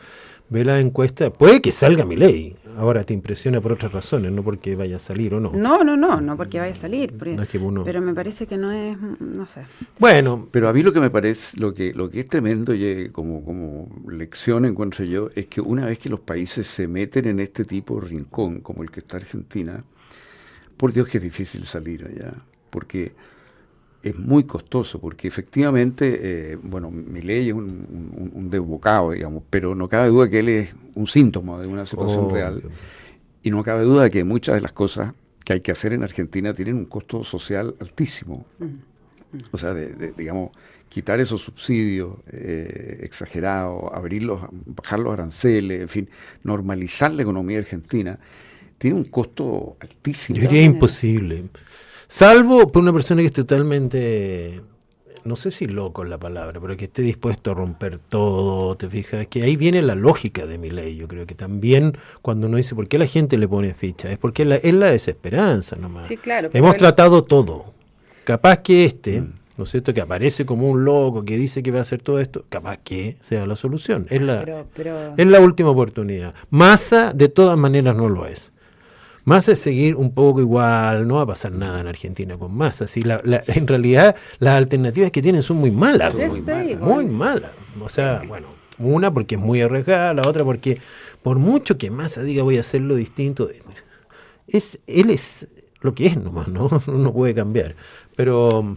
ve 0.52 0.66
la 0.66 0.82
encuesta, 0.82 1.32
puede 1.32 1.62
que 1.62 1.72
salga 1.72 2.04
mi 2.04 2.18
ley. 2.18 2.56
Ahora 2.78 3.06
te 3.06 3.14
impresiona 3.14 3.62
por 3.62 3.72
otras 3.72 3.94
razones, 3.94 4.34
no 4.34 4.44
porque 4.44 4.76
vaya 4.76 4.98
a 4.98 5.00
salir 5.00 5.34
o 5.34 5.40
no. 5.40 5.54
No, 5.54 5.84
no, 5.86 5.96
no, 5.96 6.20
no 6.20 6.36
porque 6.36 6.60
vaya 6.60 6.74
a 6.74 6.76
salir. 6.76 7.14
Pero 7.18 8.02
me 8.02 8.14
parece 8.14 8.48
que 8.48 8.58
no 8.58 8.70
es, 8.72 8.98
no 9.00 9.46
sé. 9.46 9.62
Bueno, 9.98 10.50
pero 10.52 10.68
a 10.68 10.74
mí 10.74 10.84
lo 10.84 10.92
que 10.92 11.00
me 11.00 11.10
parece, 11.10 11.58
lo 11.58 11.74
que, 11.74 11.94
lo 11.94 12.10
que 12.10 12.20
es 12.20 12.28
tremendo 12.28 12.74
y 12.76 13.10
como, 13.12 13.46
como 13.46 13.90
lección 14.10 14.66
encuentro 14.66 15.06
yo, 15.06 15.30
es 15.36 15.48
que 15.48 15.62
una 15.62 15.86
vez 15.86 16.00
que 16.00 16.10
los 16.10 16.20
países 16.20 16.68
se 16.68 16.86
meten 16.86 17.28
en 17.28 17.40
este 17.40 17.64
tipo 17.64 18.02
de 18.02 18.08
rincón, 18.08 18.60
como 18.60 18.84
el 18.84 18.92
que 18.92 19.00
está 19.00 19.18
Argentina, 19.18 19.86
por 20.76 20.92
Dios 20.92 21.08
que 21.08 21.18
es 21.18 21.24
difícil 21.24 21.66
salir 21.66 22.06
allá. 22.06 22.34
Porque 22.70 23.14
es 24.04 24.18
muy 24.18 24.46
costoso 24.46 25.00
porque 25.00 25.28
efectivamente, 25.28 26.20
eh, 26.54 26.58
bueno, 26.62 26.90
mi 26.90 27.22
ley 27.22 27.50
es 27.50 27.54
un, 27.54 28.32
un, 28.34 28.50
desbocado, 28.50 29.12
digamos, 29.12 29.44
pero 29.50 29.76
no 29.76 29.88
cabe 29.88 30.10
duda 30.10 30.30
que 30.30 30.40
él 30.40 30.50
es 30.50 30.76
un 30.96 31.08
síntoma 31.08 31.60
de 31.60 31.68
una 31.68 31.86
situación 31.86 32.30
real. 32.30 32.64
Y 33.44 33.52
no 33.52 33.64
cabe 33.64 33.84
duda 33.84 34.10
que 34.10 34.24
muchas 34.24 34.56
de 34.56 34.62
las 34.62 34.72
cosas 34.72 35.14
que 35.44 35.54
hay 35.54 35.62
que 35.62 35.72
hacer 35.72 35.94
en 35.94 36.04
Argentina 36.04 36.54
tienen 36.54 36.76
un 36.76 36.86
costo 36.86 37.24
social 37.24 37.76
altísimo. 37.80 38.46
O 39.52 39.58
sea, 39.58 39.74
de, 39.74 40.14
digamos, 40.18 40.52
quitar 40.90 41.20
esos 41.20 41.42
subsidios 41.42 42.18
eh, 42.32 43.00
exagerados, 43.04 43.92
abrirlos, 43.94 44.42
bajar 44.66 45.00
los 45.00 45.14
aranceles, 45.14 45.82
en 45.82 45.90
fin, 45.90 46.10
normalizar 46.44 47.14
la 47.14 47.22
economía 47.22 47.60
argentina 47.60 48.20
tiene 48.78 48.98
un 48.98 49.06
costo 49.06 49.78
altísimo. 49.80 50.38
Yo 50.38 50.50
diría 50.50 50.64
imposible. 50.64 51.46
Salvo 52.12 52.68
por 52.68 52.82
una 52.82 52.92
persona 52.92 53.22
que 53.22 53.28
es 53.28 53.34
totalmente, 53.34 54.60
no 55.24 55.38
sé 55.38 55.50
si 55.50 55.66
loco 55.66 56.04
es 56.04 56.10
la 56.10 56.18
palabra, 56.18 56.60
pero 56.60 56.76
que 56.76 56.84
esté 56.84 57.04
dispuesto 57.04 57.52
a 57.52 57.54
romper 57.54 58.00
todo, 58.00 58.76
te 58.76 58.90
fijas, 58.90 59.28
que 59.28 59.44
ahí 59.44 59.56
viene 59.56 59.82
la 59.82 59.96
lógica 59.96 60.46
de 60.46 60.58
mi 60.58 60.70
ley. 60.70 60.98
Yo 60.98 61.08
creo 61.08 61.26
que 61.26 61.36
también 61.36 61.98
cuando 62.22 62.48
uno 62.48 62.58
dice 62.58 62.76
por 62.76 62.90
qué 62.90 62.98
la 63.00 63.06
gente 63.06 63.38
le 63.38 63.48
pone 63.48 63.74
ficha, 63.74 64.12
es 64.12 64.18
porque 64.18 64.44
la, 64.44 64.58
es 64.58 64.74
la 64.74 64.88
desesperanza 64.88 65.78
nomás. 65.78 66.06
Sí, 66.06 66.18
claro. 66.18 66.50
Hemos 66.52 66.76
tratado 66.76 67.24
todo. 67.24 67.74
Capaz 68.26 68.58
que 68.58 68.84
este, 68.84 69.22
mm. 69.22 69.34
¿no 69.56 69.64
es 69.64 69.72
cierto?, 69.72 69.94
que 69.94 70.02
aparece 70.02 70.46
como 70.46 70.70
un 70.70 70.84
loco, 70.84 71.24
que 71.24 71.38
dice 71.38 71.64
que 71.64 71.72
va 71.72 71.80
a 71.80 71.84
hacer 71.84 72.02
todo 72.02 72.20
esto, 72.20 72.44
capaz 72.50 72.76
que 72.80 73.16
sea 73.22 73.48
la 73.48 73.56
solución. 73.56 74.08
Es 74.10 74.22
la, 74.22 74.66
Es 75.16 75.28
la 75.28 75.40
última 75.40 75.70
oportunidad. 75.70 76.34
Masa, 76.50 77.14
de 77.14 77.30
todas 77.30 77.58
maneras, 77.58 77.96
no 77.96 78.10
lo 78.10 78.26
es. 78.26 78.52
Massa 79.24 79.52
es 79.52 79.60
seguir 79.60 79.96
un 79.96 80.14
poco 80.14 80.42
igual, 80.42 81.08
no 81.08 81.16
va 81.16 81.22
a 81.22 81.26
pasar 81.28 81.52
nada 81.52 81.80
en 81.80 81.88
Argentina 81.88 82.38
con 82.38 82.56
Massa. 82.56 82.88
Si 82.88 83.04
la, 83.04 83.22
en 83.48 83.68
realidad 83.68 84.16
las 84.40 84.56
alternativas 84.56 85.12
que 85.12 85.22
tienen 85.22 85.44
son 85.44 85.58
muy 85.58 85.72
malas, 85.72 86.14
muy 86.80 87.06
malas, 87.06 87.52
O 87.80 87.90
sea, 87.90 88.22
bueno, 88.28 88.48
una 88.80 89.14
porque 89.14 89.36
es 89.36 89.42
muy 89.42 89.62
arriesgada, 89.62 90.14
la 90.14 90.28
otra 90.28 90.44
porque 90.44 90.80
por 91.22 91.40
mucho 91.40 91.78
que 91.78 91.92
Massa 91.92 92.24
diga 92.24 92.44
voy 92.44 92.58
a 92.58 92.62
hacerlo 92.62 92.96
distinto, 92.96 93.50
es 94.48 94.80
él 94.88 95.10
es 95.10 95.48
lo 95.82 95.94
que 95.96 96.08
es 96.08 96.18
nomás, 96.18 96.48
¿no? 96.48 96.70
No 96.88 97.14
puede 97.14 97.34
cambiar. 97.36 97.76
Pero 98.16 98.76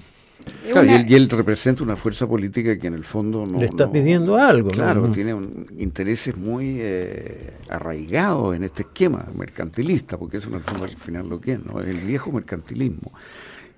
y, 0.64 1.14
él, 1.14 1.28
representa 1.30 1.82
una 1.82 1.96
fuerza 1.96 2.26
política 2.26 2.78
que 2.78 2.86
en 2.86 2.94
el 2.94 3.04
fondo 3.04 3.44
no... 3.50 3.58
Le 3.58 3.66
está 3.66 3.90
pidiendo 3.90 4.36
algo. 4.36 4.70
Claro, 4.70 5.10
tiene 5.10 5.36
intereses 5.78 6.36
muy 6.36 6.78
eh, 6.80 7.52
arraigados 7.68 8.54
en 8.54 8.64
este 8.64 8.82
esquema 8.82 9.26
mercantilista, 9.34 10.18
porque 10.18 10.38
eso 10.38 10.48
en 10.48 10.56
el 10.56 10.62
fondo 10.62 10.84
al 10.84 10.90
final 10.90 11.28
lo 11.28 11.40
que 11.40 11.52
es, 11.52 11.64
¿no? 11.64 11.80
el 11.80 12.00
viejo 12.00 12.30
mercantilismo 12.30 13.12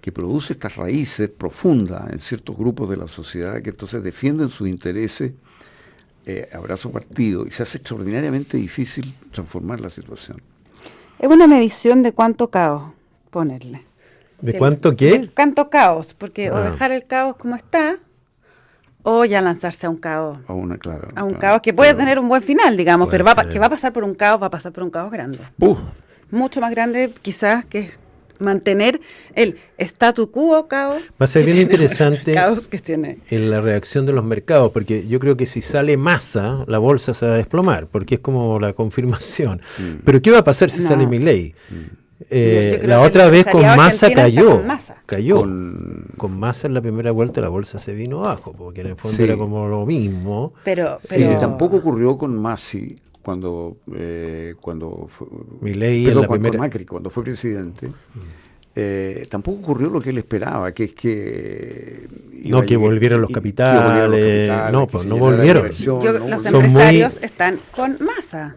que 0.00 0.12
produce 0.12 0.52
estas 0.52 0.76
raíces 0.76 1.28
profundas 1.28 2.12
en 2.12 2.20
ciertos 2.20 2.56
grupos 2.56 2.88
de 2.88 2.96
la 2.96 3.08
sociedad 3.08 3.60
que 3.60 3.70
entonces 3.70 4.04
defienden 4.04 4.48
sus 4.48 4.68
intereses 4.68 5.32
eh, 6.25 6.48
abrazo 6.52 6.90
partido 6.90 7.46
y 7.46 7.50
se 7.50 7.62
hace 7.62 7.78
extraordinariamente 7.78 8.56
difícil 8.56 9.14
transformar 9.32 9.80
la 9.80 9.90
situación. 9.90 10.40
Es 11.18 11.28
una 11.28 11.46
medición 11.46 12.02
de 12.02 12.12
cuánto 12.12 12.50
caos 12.50 12.92
ponerle. 13.30 13.82
¿De 14.40 14.54
cuánto 14.58 14.94
qué? 14.94 15.30
Cuánto 15.34 15.70
caos, 15.70 16.14
porque 16.14 16.50
o 16.50 16.56
ah. 16.56 16.70
dejar 16.70 16.92
el 16.92 17.04
caos 17.04 17.36
como 17.36 17.56
está, 17.56 17.98
o 19.02 19.24
ya 19.24 19.40
lanzarse 19.40 19.86
a 19.86 19.90
un 19.90 19.96
caos. 19.96 20.38
A, 20.46 20.52
una, 20.52 20.78
claro, 20.78 21.08
a 21.14 21.24
un 21.24 21.34
caos 21.34 21.62
que 21.62 21.72
puede 21.72 21.94
tener 21.94 22.18
un 22.18 22.28
buen 22.28 22.42
final, 22.42 22.76
digamos, 22.76 23.08
pero 23.08 23.24
va, 23.24 23.48
que 23.48 23.58
va 23.58 23.66
a 23.66 23.70
pasar 23.70 23.92
por 23.92 24.04
un 24.04 24.14
caos, 24.14 24.42
va 24.42 24.46
a 24.46 24.50
pasar 24.50 24.72
por 24.72 24.82
un 24.82 24.90
caos 24.90 25.10
grande. 25.10 25.38
Mucho 26.30 26.60
más 26.60 26.70
grande 26.70 27.12
quizás 27.22 27.64
que 27.64 27.92
mantener 28.40 29.00
el 29.34 29.58
statu 29.78 30.30
quo 30.30 30.66
caos. 30.68 31.02
Va 31.20 31.24
a 31.24 31.26
ser 31.26 31.44
bien 31.44 31.58
interesante 31.58 32.34
caos 32.34 32.68
que 32.68 32.78
tiene. 32.78 33.18
en 33.30 33.50
la 33.50 33.60
reacción 33.60 34.06
de 34.06 34.12
los 34.12 34.24
mercados, 34.24 34.72
porque 34.72 35.06
yo 35.06 35.20
creo 35.20 35.36
que 35.36 35.46
si 35.46 35.60
sale 35.60 35.96
masa, 35.96 36.64
la 36.66 36.78
bolsa 36.78 37.14
se 37.14 37.26
va 37.26 37.34
a 37.34 37.36
desplomar, 37.36 37.86
porque 37.86 38.16
es 38.16 38.20
como 38.20 38.58
la 38.58 38.72
confirmación. 38.72 39.60
Mm. 39.78 40.02
Pero 40.04 40.20
¿qué 40.20 40.30
va 40.30 40.38
a 40.38 40.44
pasar 40.44 40.70
si 40.70 40.82
sale 40.82 41.06
mi 41.06 41.18
ley? 41.18 41.54
Mm. 41.70 42.05
Eh, 42.30 42.82
la 42.85 43.02
otra 43.02 43.28
vez 43.28 43.46
con 43.46 43.62
masa 43.62 44.11
cayó. 44.11 44.62
Cayó. 45.04 45.40
Con, 45.40 46.38
masa 46.38 46.66
en 46.66 46.75
la 46.75 46.80
primera 46.80 47.11
vuelta 47.11 47.40
la 47.40 47.49
bolsa 47.49 47.78
se 47.78 47.94
vino 47.94 48.25
abajo, 48.25 48.54
porque 48.56 48.80
en 48.80 48.88
el 48.88 48.96
fondo 48.96 49.23
era 49.23 49.37
como 49.37 49.68
lo 49.68 49.85
mismo. 49.87 50.54
Pero, 50.64 50.99
tampoco 51.38 51.76
ocurrió 51.76 52.16
con 52.16 52.37
Masi 52.37 52.96
cuando 53.23 53.78
eh, 53.94 54.54
cuando 54.61 55.08
fue, 55.08 55.26
en 55.62 56.14
la 56.14 56.28
primera... 56.28 56.58
Macri 56.58 56.87
cuando 56.87 57.11
fue 57.11 57.25
presidente. 57.25 57.90
Eh, 58.78 59.26
tampoco 59.30 59.58
ocurrió 59.61 59.88
lo 59.88 60.00
que 60.00 60.11
él 60.11 60.18
esperaba, 60.18 60.73
que 60.73 60.85
es 60.85 60.94
que... 60.94 62.06
No, 62.44 62.64
que 62.64 62.76
volvieran 62.76 63.20
los 63.20 63.30
capitales, 63.30 64.50
no, 64.70 64.87
pues 64.87 65.06
no 65.06 65.16
volvieron. 65.16 65.66
los 65.66 66.46
empresarios 66.46 67.23
están 67.23 67.58
con 67.73 67.96
masa. 68.00 68.56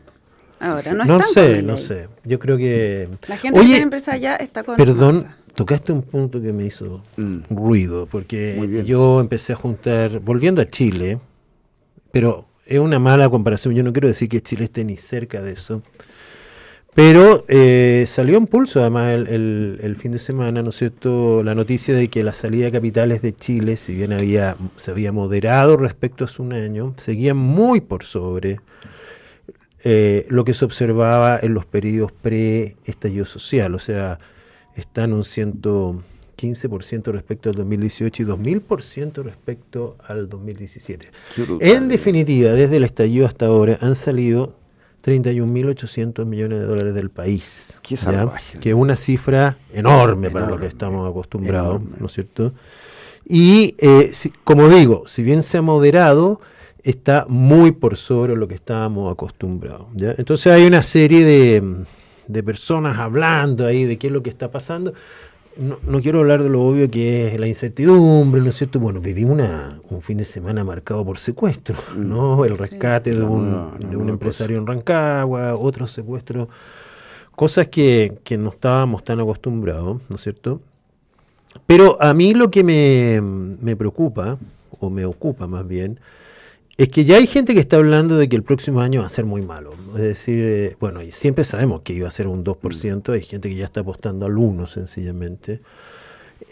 Ahora 0.60 0.94
no, 0.94 1.06
no 1.06 1.24
sé, 1.24 1.62
no 1.64 1.78
sé. 1.78 2.08
Yo 2.26 2.40
creo 2.40 2.58
que. 2.58 3.08
La 3.28 3.38
gente 3.38 3.60
Oye, 3.60 3.76
que 3.76 3.82
empresa 3.82 4.18
ya 4.18 4.36
está 4.36 4.64
con. 4.64 4.76
Perdón, 4.76 5.26
tocaste 5.56 5.92
un 5.92 6.02
punto 6.02 6.42
que 6.42 6.52
me 6.52 6.66
hizo 6.66 7.02
mm. 7.18 7.56
ruido, 7.56 8.08
porque 8.08 8.84
yo 8.86 9.22
empecé 9.22 9.54
a 9.54 9.56
juntar, 9.56 10.20
volviendo 10.20 10.62
a 10.62 10.66
Chile, 10.66 11.20
pero 12.12 12.46
es 12.66 12.80
una 12.80 13.00
mala 13.00 13.30
comparación. 13.30 13.74
Yo 13.74 13.84
no 13.84 13.94
quiero 13.94 14.08
decir 14.08 14.30
que 14.30 14.42
Chile 14.42 14.66
esté 14.66 14.84
ni 14.84 14.98
cerca 14.98 15.42
de 15.42 15.54
eso. 15.54 15.82
Pero 16.96 17.46
eh, 17.48 18.04
salió 18.08 18.38
en 18.38 18.48
pulso 18.48 18.82
además 18.82 19.14
el, 19.14 19.80
el, 19.82 19.96
fin 19.96 20.12
de 20.12 20.20
semana, 20.20 20.62
¿no 20.64 20.72
es 20.72 20.76
cierto?, 20.76 21.44
la 21.44 21.56
noticia 21.56 21.94
de 21.94 22.10
que 22.10 22.24
la 22.24 22.34
salida 22.34 22.66
de 22.66 22.72
capitales 22.72 23.22
de 23.22 23.34
Chile, 23.34 23.78
si 23.78 23.94
bien 23.94 24.12
había, 24.12 24.58
se 24.76 24.92
había 24.92 25.12
moderado 25.12 25.78
respecto 25.78 26.24
a 26.24 26.28
hace 26.28 26.42
un 26.42 26.52
año, 26.52 26.96
seguía 26.98 27.34
muy 27.34 27.80
por 27.80 28.04
sobre 28.04 28.60
lo 29.84 30.44
que 30.46 30.54
se 30.54 30.66
observaba 30.66 31.40
en 31.42 31.54
los 31.54 31.66
periodos 31.66 32.12
pre-estallido 32.12 33.26
social, 33.26 33.76
o 33.76 33.80
sea, 33.80 34.20
están 34.76 35.14
un 35.14 35.24
115% 35.24 37.12
respecto 37.12 37.50
al 37.50 37.56
2018 37.56 38.24
y 38.24 38.26
2000% 38.26 39.24
respecto 39.24 39.98
al 40.06 40.30
2017. 40.30 41.10
En 41.60 41.88
definitiva, 41.88 42.52
desde 42.52 42.78
el 42.78 42.84
estallido 42.84 43.26
hasta 43.26 43.46
ahora 43.48 43.78
han 43.82 43.96
salido 43.96 44.56
31.800 45.04 46.26
millones 46.26 46.60
de 46.60 46.66
dólares 46.66 46.94
del 46.94 47.10
país. 47.10 47.80
Qué 47.82 47.98
que 48.60 48.70
es 48.70 48.76
una 48.76 48.96
cifra 48.96 49.58
enorme, 49.74 50.30
para 50.30 50.48
lo 50.48 50.58
que 50.58 50.68
estamos 50.68 51.10
acostumbrados, 51.10 51.82
¿no 52.00 52.08
es 52.08 52.14
cierto? 52.14 52.54
Y 53.26 53.76
eh, 53.78 54.12
como 54.44 54.68
digo, 54.70 55.04
si 55.08 55.24
bien 55.24 55.44
se 55.44 55.58
ha 55.58 55.62
moderado, 55.62 56.42
está 56.84 57.26
muy 57.28 57.72
por 57.72 57.98
sobre 57.98 58.36
lo 58.36 58.48
que 58.48 58.56
estábamos 58.56 59.12
acostumbrados. 59.12 59.88
Entonces 60.18 60.52
hay 60.52 60.66
una 60.66 60.84
serie 60.84 61.26
de, 61.26 62.44
personas 62.44 63.00
hablando 63.00 63.66
ahí 63.66 63.86
de 63.86 63.98
qué 63.98 64.08
es 64.08 64.14
lo 64.14 64.24
que 64.24 64.30
está 64.30 64.52
pasando. 64.52 64.94
No, 65.58 66.02
quiero 66.02 66.20
hablar 66.20 66.42
de 66.42 66.48
lo 66.48 66.62
obvio 66.62 66.90
que 66.90 67.28
es 67.28 67.40
la 67.40 67.48
incertidumbre, 67.48 68.40
¿no 68.40 68.50
es 68.50 68.56
cierto? 68.56 68.80
Bueno, 68.80 69.02
vivimos 69.02 69.34
una, 69.34 69.82
un 69.90 70.02
fin 70.02 70.18
de 70.18 70.24
semana 70.24 70.64
marcado 70.64 71.04
por 71.04 71.18
secuestro, 71.18 71.76
mm. 71.98 72.08
¿no? 72.08 72.46
El 72.46 72.58
rescate 72.58 73.12
de 73.12 73.24
un, 73.24 73.72
de 73.78 73.98
un 73.98 74.08
empresario 74.08 74.58
en 74.58 74.66
Rancagua, 74.66 75.56
otros 75.56 75.92
secuestros, 75.92 76.48
cosas 77.36 77.68
que, 77.68 78.20
que 78.24 78.38
no 78.38 78.52
estábamos 78.52 79.04
tan 79.04 79.20
acostumbrados, 79.20 80.00
¿no 80.08 80.16
es 80.16 80.22
cierto? 80.22 80.62
Pero 81.66 82.02
a 82.02 82.14
mí 82.14 82.34
lo 82.34 82.50
que 82.50 82.64
me, 82.64 83.20
me 83.22 83.76
preocupa, 83.76 84.38
o 84.80 84.90
me 84.90 85.04
ocupa 85.04 85.48
más 85.48 85.68
bien, 85.68 86.00
es 86.80 86.88
que 86.88 87.04
ya 87.04 87.18
hay 87.18 87.28
gente 87.28 87.54
que 87.54 87.60
está 87.60 87.76
hablando 87.76 88.16
de 88.16 88.30
que 88.30 88.38
el 88.38 88.44
próximo 88.44 88.80
año 88.80 89.02
va 89.02 89.08
a 89.08 89.10
ser 89.10 89.26
muy 89.26 89.42
malo. 89.42 89.74
Es 89.96 90.02
decir, 90.02 90.42
eh, 90.42 90.78
bueno, 90.80 91.02
y 91.02 91.12
siempre 91.12 91.44
sabemos 91.44 91.82
que 91.82 91.92
iba 91.92 92.08
a 92.08 92.12
ser 92.12 92.26
un 92.28 92.46
2%, 92.46 93.12
hay 93.12 93.22
gente 93.22 93.50
que 93.50 93.56
ya 93.56 93.66
está 93.66 93.82
apostando 93.82 94.26
al 94.26 94.38
1 94.38 94.66
sencillamente. 94.68 95.60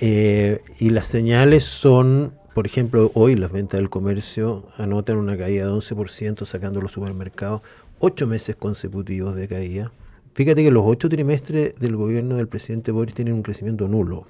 Eh, 0.01 0.59
y 0.79 0.89
las 0.89 1.07
señales 1.07 1.63
son, 1.63 2.33
por 2.53 2.65
ejemplo, 2.65 3.09
hoy 3.13 3.37
las 3.37 3.53
ventas 3.53 3.79
del 3.79 3.89
comercio 3.89 4.65
anotan 4.75 5.15
una 5.15 5.37
caída 5.37 5.67
de 5.67 5.71
11% 5.71 6.45
sacando 6.45 6.81
los 6.81 6.91
supermercados, 6.91 7.61
ocho 7.99 8.27
meses 8.27 8.57
consecutivos 8.57 9.33
de 9.33 9.47
caída. 9.47 9.93
Fíjate 10.33 10.61
que 10.61 10.71
los 10.71 10.83
ocho 10.85 11.07
trimestres 11.07 11.79
del 11.79 11.95
gobierno 11.95 12.35
del 12.35 12.49
presidente 12.49 12.91
Boris 12.91 13.13
tienen 13.13 13.33
un 13.33 13.43
crecimiento 13.43 13.87
nulo. 13.87 14.27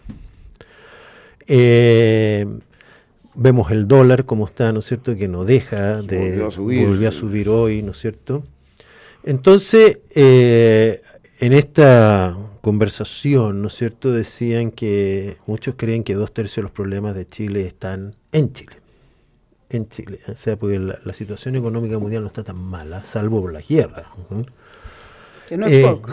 Eh, 1.47 2.45
Vemos 3.39 3.69
el 3.69 3.87
dólar 3.87 4.25
como 4.25 4.47
está, 4.47 4.73
¿no 4.73 4.79
es 4.79 4.85
cierto?, 4.85 5.15
que 5.15 5.27
no 5.27 5.45
deja 5.45 6.01
de... 6.01 6.17
Volvió 6.17 6.47
a 6.47 6.51
subir. 6.51 6.87
Volvió 6.87 7.09
a 7.09 7.11
subir 7.11 7.49
hoy, 7.49 7.83
¿no 7.83 7.91
es 7.91 7.99
cierto? 7.99 8.43
Entonces, 9.23 9.99
eh, 10.15 11.03
en 11.39 11.53
esta 11.53 12.35
conversación, 12.61 13.61
¿no 13.61 13.67
es 13.67 13.75
cierto?, 13.75 14.11
decían 14.11 14.71
que 14.71 15.37
muchos 15.45 15.75
creen 15.77 16.03
que 16.03 16.15
dos 16.15 16.33
tercios 16.33 16.55
de 16.55 16.61
los 16.63 16.71
problemas 16.71 17.13
de 17.13 17.29
Chile 17.29 17.67
están 17.67 18.15
en 18.31 18.53
Chile. 18.53 18.77
En 19.69 19.87
Chile. 19.87 20.19
O 20.27 20.35
sea, 20.35 20.57
porque 20.57 20.79
la, 20.79 21.13
situación 21.13 21.57
económica 21.57 21.99
mundial 21.99 22.23
no 22.23 22.29
está 22.29 22.43
tan 22.43 22.57
mala, 22.57 23.03
salvo 23.03 23.39
por 23.39 23.53
la 23.53 23.61
guerra. 23.61 24.07
Que 25.47 25.57
no 25.57 25.67
es 25.67 25.73
eh, 25.73 25.81
poco. 25.83 26.09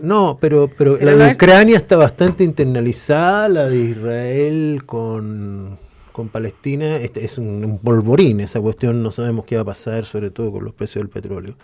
no, 0.00 0.38
pero, 0.40 0.70
pero, 0.78 0.96
la 0.96 1.16
de 1.16 1.32
Ucrania 1.32 1.76
está 1.76 1.96
bastante 1.96 2.44
internalizada, 2.44 3.48
la 3.48 3.68
de 3.68 3.78
Israel 3.78 4.82
con 4.86 5.87
con 6.18 6.30
Palestina 6.30 6.96
este 6.96 7.24
es 7.24 7.38
un, 7.38 7.78
polvorín, 7.80 8.40
esa 8.40 8.60
cuestión 8.60 9.04
no 9.04 9.12
sabemos 9.12 9.44
qué 9.44 9.54
va 9.54 9.62
a 9.62 9.66
pasar, 9.66 10.04
sobre 10.04 10.32
todo 10.32 10.50
con 10.50 10.64
los 10.64 10.74
precios 10.74 11.04
del 11.04 11.10
petróleo. 11.10 11.54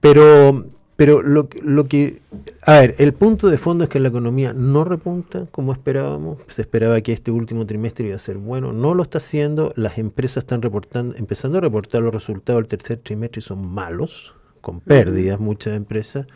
Pero, 0.00 0.64
pero 0.96 1.20
lo, 1.20 1.50
lo 1.62 1.86
que, 1.86 2.22
a 2.62 2.78
ver, 2.78 2.94
el 2.96 3.12
punto 3.12 3.50
de 3.50 3.58
fondo 3.58 3.84
es 3.84 3.90
que 3.90 4.00
la 4.00 4.08
economía 4.08 4.54
no 4.54 4.82
repunta 4.84 5.46
como 5.50 5.74
esperábamos, 5.74 6.38
se 6.46 6.62
esperaba 6.62 6.98
que 7.02 7.12
este 7.12 7.30
último 7.30 7.66
trimestre 7.66 8.06
iba 8.06 8.16
a 8.16 8.18
ser 8.18 8.38
bueno, 8.38 8.72
no 8.72 8.94
lo 8.94 9.02
está 9.02 9.18
haciendo, 9.18 9.74
las 9.76 9.98
empresas 9.98 10.44
están 10.44 10.62
reportando, 10.62 11.14
empezando 11.18 11.58
a 11.58 11.60
reportar 11.60 12.00
los 12.00 12.14
resultados 12.14 12.62
del 12.62 12.68
tercer 12.68 12.96
trimestre 12.96 13.40
y 13.40 13.42
son 13.42 13.62
malos, 13.66 14.32
con 14.62 14.80
pérdidas 14.80 15.38
muchas 15.38 15.76
empresas. 15.76 16.26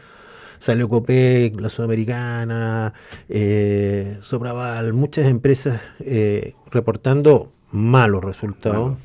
Salió 0.59 0.89
Copec, 0.89 1.61
la 1.61 1.69
Sudamericana, 1.69 2.93
eh, 3.29 4.17
Sopraval, 4.21 4.93
muchas 4.93 5.27
empresas 5.27 5.81
eh, 6.01 6.55
reportando 6.71 7.53
malos 7.73 8.25
resultados. 8.25 8.97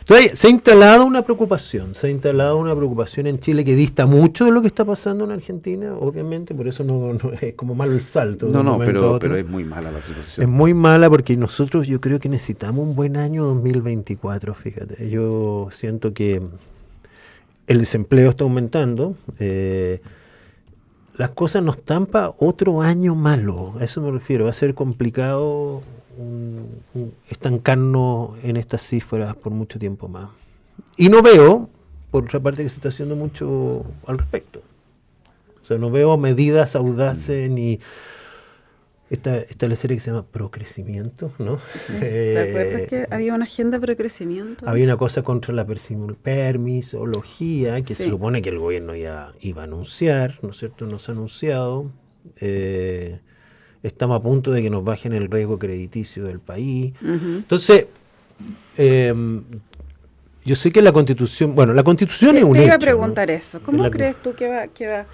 Entonces, 0.00 0.38
se 0.38 0.46
ha 0.46 0.50
instalado 0.50 1.04
una 1.04 1.22
preocupación, 1.22 1.92
se 1.96 2.06
ha 2.06 2.10
instalado 2.10 2.58
una 2.58 2.76
preocupación 2.76 3.26
en 3.26 3.40
Chile 3.40 3.64
que 3.64 3.74
dista 3.74 4.06
mucho 4.06 4.44
de 4.44 4.52
lo 4.52 4.60
que 4.60 4.68
está 4.68 4.84
pasando 4.84 5.24
en 5.24 5.32
Argentina, 5.32 5.94
obviamente, 5.98 6.54
por 6.54 6.68
eso 6.68 6.84
no, 6.84 7.12
no 7.14 7.32
es 7.40 7.54
como 7.54 7.74
malo 7.74 7.92
el 7.92 8.02
salto. 8.02 8.46
de 8.46 8.52
No, 8.52 8.60
un 8.60 8.66
no, 8.66 8.72
momento 8.74 8.90
a 8.90 8.94
pero, 9.00 9.12
otro. 9.14 9.28
pero 9.30 9.36
es 9.36 9.46
muy 9.48 9.64
mala 9.64 9.90
la 9.90 10.00
situación. 10.00 10.44
Es 10.44 10.48
muy 10.48 10.74
mala 10.74 11.10
porque 11.10 11.36
nosotros 11.36 11.88
yo 11.88 12.00
creo 12.00 12.20
que 12.20 12.28
necesitamos 12.28 12.84
un 12.86 12.94
buen 12.94 13.16
año 13.16 13.44
2024, 13.46 14.54
fíjate. 14.54 15.10
Yo 15.10 15.68
siento 15.72 16.14
que 16.14 16.40
el 17.66 17.78
desempleo 17.80 18.30
está 18.30 18.44
aumentando. 18.44 19.16
eh, 19.40 20.00
las 21.18 21.30
cosas 21.30 21.62
nos 21.62 21.76
para 22.06 22.32
otro 22.38 22.80
año 22.80 23.14
malo. 23.14 23.74
A 23.78 23.84
eso 23.84 24.00
me 24.00 24.10
refiero. 24.10 24.44
Va 24.44 24.50
a 24.50 24.54
ser 24.54 24.74
complicado 24.74 25.82
un- 26.16 27.12
estancarnos 27.28 28.30
en 28.42 28.56
estas 28.56 28.82
cifras 28.82 29.34
por 29.36 29.52
mucho 29.52 29.78
tiempo 29.78 30.08
más. 30.08 30.30
Y 30.96 31.08
no 31.08 31.20
veo, 31.20 31.68
por 32.10 32.24
otra 32.24 32.40
parte, 32.40 32.62
que 32.62 32.68
se 32.68 32.76
está 32.76 32.88
haciendo 32.88 33.16
mucho 33.16 33.84
al 34.06 34.18
respecto. 34.18 34.62
O 35.62 35.66
sea, 35.66 35.76
no 35.76 35.90
veo 35.90 36.16
medidas 36.16 36.74
audaces 36.76 37.50
ni 37.50 37.78
esta, 39.10 39.38
establecer 39.38 39.90
que 39.90 40.00
se 40.00 40.10
llama 40.10 40.26
procrecimiento, 40.26 41.32
¿no? 41.38 41.58
Sí, 41.86 41.94
¿Te 41.98 42.40
acuerdas 42.40 42.82
Eh, 42.82 42.86
que 42.88 43.06
había 43.10 43.34
una 43.34 43.44
agenda 43.44 43.78
pro 43.80 43.96
crecimiento? 43.96 44.68
había 44.68 44.84
una 44.84 44.96
cosa 44.96 45.22
contra 45.22 45.54
la 45.54 45.66
permisología 45.66 47.80
que 47.82 47.94
se 47.94 48.08
supone 48.10 48.42
que 48.42 48.50
el 48.50 48.58
gobierno 48.58 48.94
ya 48.94 49.32
iba 49.40 49.62
a 49.62 49.64
anunciar, 49.64 50.38
¿no 50.42 50.50
es 50.50 50.58
cierto? 50.58 50.86
No 50.86 50.98
se 50.98 51.10
ha 51.10 51.14
anunciado. 51.14 51.90
Eh, 52.40 53.20
estamos 53.82 54.18
a 54.18 54.22
punto 54.22 54.50
de 54.50 54.62
que 54.62 54.70
nos 54.70 54.84
bajen 54.84 55.12
el 55.12 55.30
riesgo 55.30 55.58
crediticio 55.58 56.24
del 56.24 56.40
país. 56.40 56.92
Entonces, 57.02 57.86
eh, 58.76 59.14
yo 60.44 60.54
sé 60.54 60.70
que 60.72 60.82
la 60.82 60.92
constitución, 60.92 61.54
bueno, 61.54 61.74
la 61.74 61.82
constitución 61.82 62.32
Te, 62.32 62.38
es 62.38 62.44
un 62.44 62.52
te 62.54 62.64
iba 62.64 62.72
a 62.72 62.76
hecho, 62.76 62.78
¿no? 62.78 62.84
preguntar 62.86 63.30
eso. 63.30 63.60
¿Cómo 63.62 63.84
La- 63.84 63.90
crees 63.90 64.16
tú 64.22 64.34
que 64.34 64.48
va, 64.48 64.68
que 64.68 64.86
va? 64.86 65.06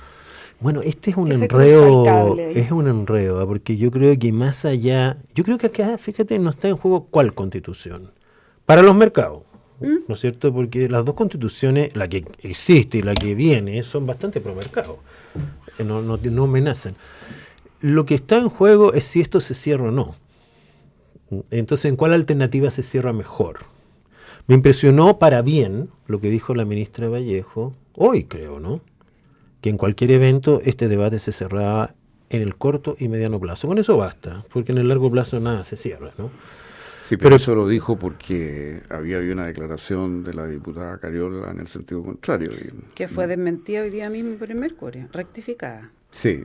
Bueno, 0.61 0.81
este 0.83 1.11
es 1.11 1.17
un 1.17 1.31
enredo, 1.31 2.37
es 2.39 2.71
un 2.71 2.89
enredo, 2.89 3.41
¿ah? 3.41 3.47
porque 3.47 3.77
yo 3.77 3.91
creo 3.91 4.19
que 4.19 4.33
más 4.33 4.65
allá, 4.65 5.19
yo 5.35 5.45
creo 5.45 5.59
que 5.59 5.67
acá, 5.67 5.99
fíjate, 5.99 6.39
no 6.39 6.51
está 6.51 6.69
en 6.69 6.77
juego 6.77 7.07
cuál 7.11 7.35
constitución. 7.35 8.13
Para 8.65 8.83
los 8.83 8.95
mercados, 8.95 9.43
¿Mm? 9.81 9.97
¿no 10.09 10.15
es 10.15 10.21
cierto? 10.21 10.53
Porque 10.53 10.89
las 10.89 11.05
dos 11.05 11.15
constituciones, 11.15 11.95
la 11.95 12.09
que 12.09 12.25
existe 12.43 12.99
y 12.99 13.03
la 13.03 13.15
que 13.15 13.35
viene, 13.35 13.83
son 13.83 14.07
bastante 14.07 14.41
pro 14.41 14.55
mercado, 14.55 14.99
no, 15.85 16.01
no, 16.01 16.17
no 16.17 16.45
amenazan. 16.45 16.95
Lo 17.81 18.07
que 18.07 18.15
está 18.15 18.39
en 18.39 18.49
juego 18.49 18.95
es 18.95 19.05
si 19.05 19.21
esto 19.21 19.41
se 19.41 19.53
cierra 19.53 19.89
o 19.89 19.91
no. 19.91 20.15
Entonces, 21.51 21.87
¿en 21.87 21.97
cuál 21.97 22.15
alternativa 22.15 22.71
se 22.71 22.83
cierra 22.83 23.13
mejor? 23.13 23.61
Me 24.47 24.55
impresionó 24.55 25.19
para 25.19 25.43
bien 25.43 25.89
lo 26.07 26.21
que 26.21 26.31
dijo 26.31 26.55
la 26.55 26.65
ministra 26.65 27.09
Vallejo, 27.09 27.75
hoy 27.95 28.25
creo, 28.25 28.61
¿no? 28.61 28.81
Que 29.65 29.71
en 29.71 29.79
cualquier 29.79 30.11
evento 30.11 30.61
este 30.63 30.89
debate 30.89 31.19
se 31.19 31.33
cerraba 31.33 31.95
en 32.29 32.43
el 32.43 32.55
corto 32.57 32.97
y 32.99 33.09
mediano 33.09 33.41
plazo. 33.41 33.67
Con 33.67 33.79
eso 33.79 33.97
basta, 33.97 34.45
porque 34.53 34.73
en 34.73 34.77
el 34.77 34.89
largo 34.89 35.11
plazo 35.11 35.41
nada 35.41 35.65
se 35.65 35.79
cierra, 35.79 36.13
¿no? 36.19 36.27
Sí, 37.07 37.17
pero, 37.17 37.21
Pero- 37.31 37.37
eso 37.37 37.55
lo 37.55 37.67
dijo 37.67 37.97
porque 37.99 38.83
había, 38.91 39.17
había 39.17 39.33
una 39.33 39.47
declaración 39.47 40.23
de 40.23 40.35
la 40.35 40.47
diputada 40.47 40.99
Cariola 40.99 41.51
en 41.51 41.61
el 41.61 41.69
sentido 41.69 42.03
contrario. 42.03 42.51
y- 42.53 42.93
Que 42.95 43.09
fue 43.09 43.27
desmentida 43.27 43.81
hoy 43.81 43.89
día 43.89 44.11
mismo 44.11 44.35
por 44.37 44.51
el 44.51 44.59
Mercurio, 44.59 45.09
rectificada. 45.15 45.91
sí, 46.11 46.45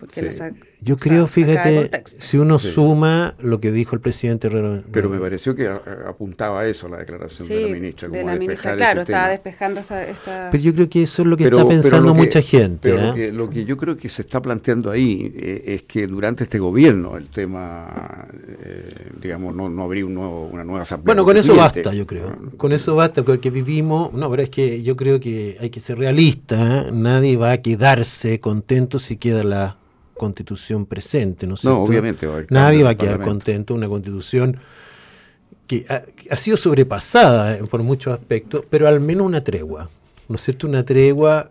Porque 0.00 0.20
Sí. 0.20 0.26
la 0.26 0.32
sac- 0.32 0.54
Yo 0.82 0.96
creo, 0.96 1.26
fíjate, 1.26 1.90
si 2.06 2.38
uno 2.38 2.58
Sí. 2.58 2.68
suma 2.70 3.34
lo 3.38 3.60
que 3.60 3.70
dijo 3.70 3.94
el 3.94 4.00
presidente 4.00 4.46
Herrera- 4.46 4.82
pero 4.90 5.10
me 5.10 5.18
pareció 5.18 5.54
que 5.54 5.68
a- 5.68 5.78
apuntaba 6.08 6.60
a 6.62 6.66
eso 6.66 6.88
la 6.88 6.96
declaración 6.96 7.46
de 7.48 7.60
la 7.68 7.74
ministra. 7.74 8.08
de 8.08 8.24
la 8.24 8.32
a 8.32 8.36
ministra, 8.36 8.76
claro, 8.76 9.02
estaba 9.02 9.24
tema. 9.24 9.28
despejando 9.28 9.80
esa... 9.80 10.08
esa- 10.08 10.48
Pero 10.50 10.62
yo 10.62 10.74
creo 10.74 10.88
que 10.88 11.02
eso 11.02 11.20
es 11.20 11.28
lo 11.28 11.36
que 11.36 11.44
Pero- 11.44 11.58
está 11.58 11.68
pensando 11.68 12.12
que- 12.14 12.18
mucha 12.18 12.40
gente. 12.40 12.78
Pero 12.90 12.98
¿ah? 13.00 13.06
lo, 13.08 13.14
que, 13.14 13.32
lo 13.32 13.50
que 13.50 13.64
yo 13.66 13.76
creo 13.76 13.96
que 13.98 14.08
se 14.08 14.22
está 14.22 14.40
planteando 14.40 14.90
ahí 14.90 15.30
eh, 15.36 15.62
es 15.66 15.82
que 15.82 16.06
durante 16.06 16.44
este 16.44 16.58
gobierno 16.58 17.18
el 17.18 17.28
tema, 17.28 18.26
eh, 18.62 18.84
digamos, 19.20 19.54
no, 19.54 19.68
no 19.68 19.82
habría 19.82 20.06
un 20.06 20.14
nuevo, 20.14 20.46
una 20.46 20.64
nueva 20.64 20.82
asamblea. 20.82 21.04
Bueno, 21.14 21.24
con 21.26 21.36
eso 21.36 21.54
basta, 21.54 21.92
yo 21.92 22.06
creo. 22.06 22.36
Con 22.56 22.72
eso 22.72 22.94
basta, 22.94 23.22
porque 23.22 23.50
vivimos. 23.50 24.14
No, 24.14 24.30
pero 24.30 24.42
es 24.42 24.50
que 24.50 24.82
yo 24.82 24.96
creo 24.96 25.20
que 25.20 25.58
hay 25.60 25.68
que 25.68 25.80
ser 25.80 25.98
realista. 25.98 26.88
¿eh? 26.88 26.90
Nadie 26.92 27.36
va 27.36 27.52
a 27.52 27.58
quedarse 27.58 28.40
contento 28.40 28.98
si 28.98 29.16
queda 29.18 29.44
la 29.44 29.76
constitución 30.24 30.84
presente, 30.86 31.46
¿no 31.46 31.54
No, 31.64 31.82
obviamente 31.82 32.26
va 32.26 32.42
Nadie 32.50 32.82
va 32.84 32.90
a 32.90 32.94
quedar 32.94 33.22
contento. 33.22 33.74
Una 33.74 33.88
constitución 33.88 34.58
que 35.66 35.86
ha, 35.88 36.02
ha 36.30 36.36
sido 36.36 36.56
sobrepasada 36.56 37.56
eh, 37.56 37.62
por 37.70 37.82
muchos 37.82 38.12
aspectos, 38.12 38.64
pero 38.68 38.86
al 38.86 39.00
menos 39.00 39.26
una 39.26 39.42
tregua. 39.42 39.88
¿No 40.28 40.34
es 40.36 40.42
cierto? 40.42 40.66
Una 40.68 40.84
tregua. 40.84 41.50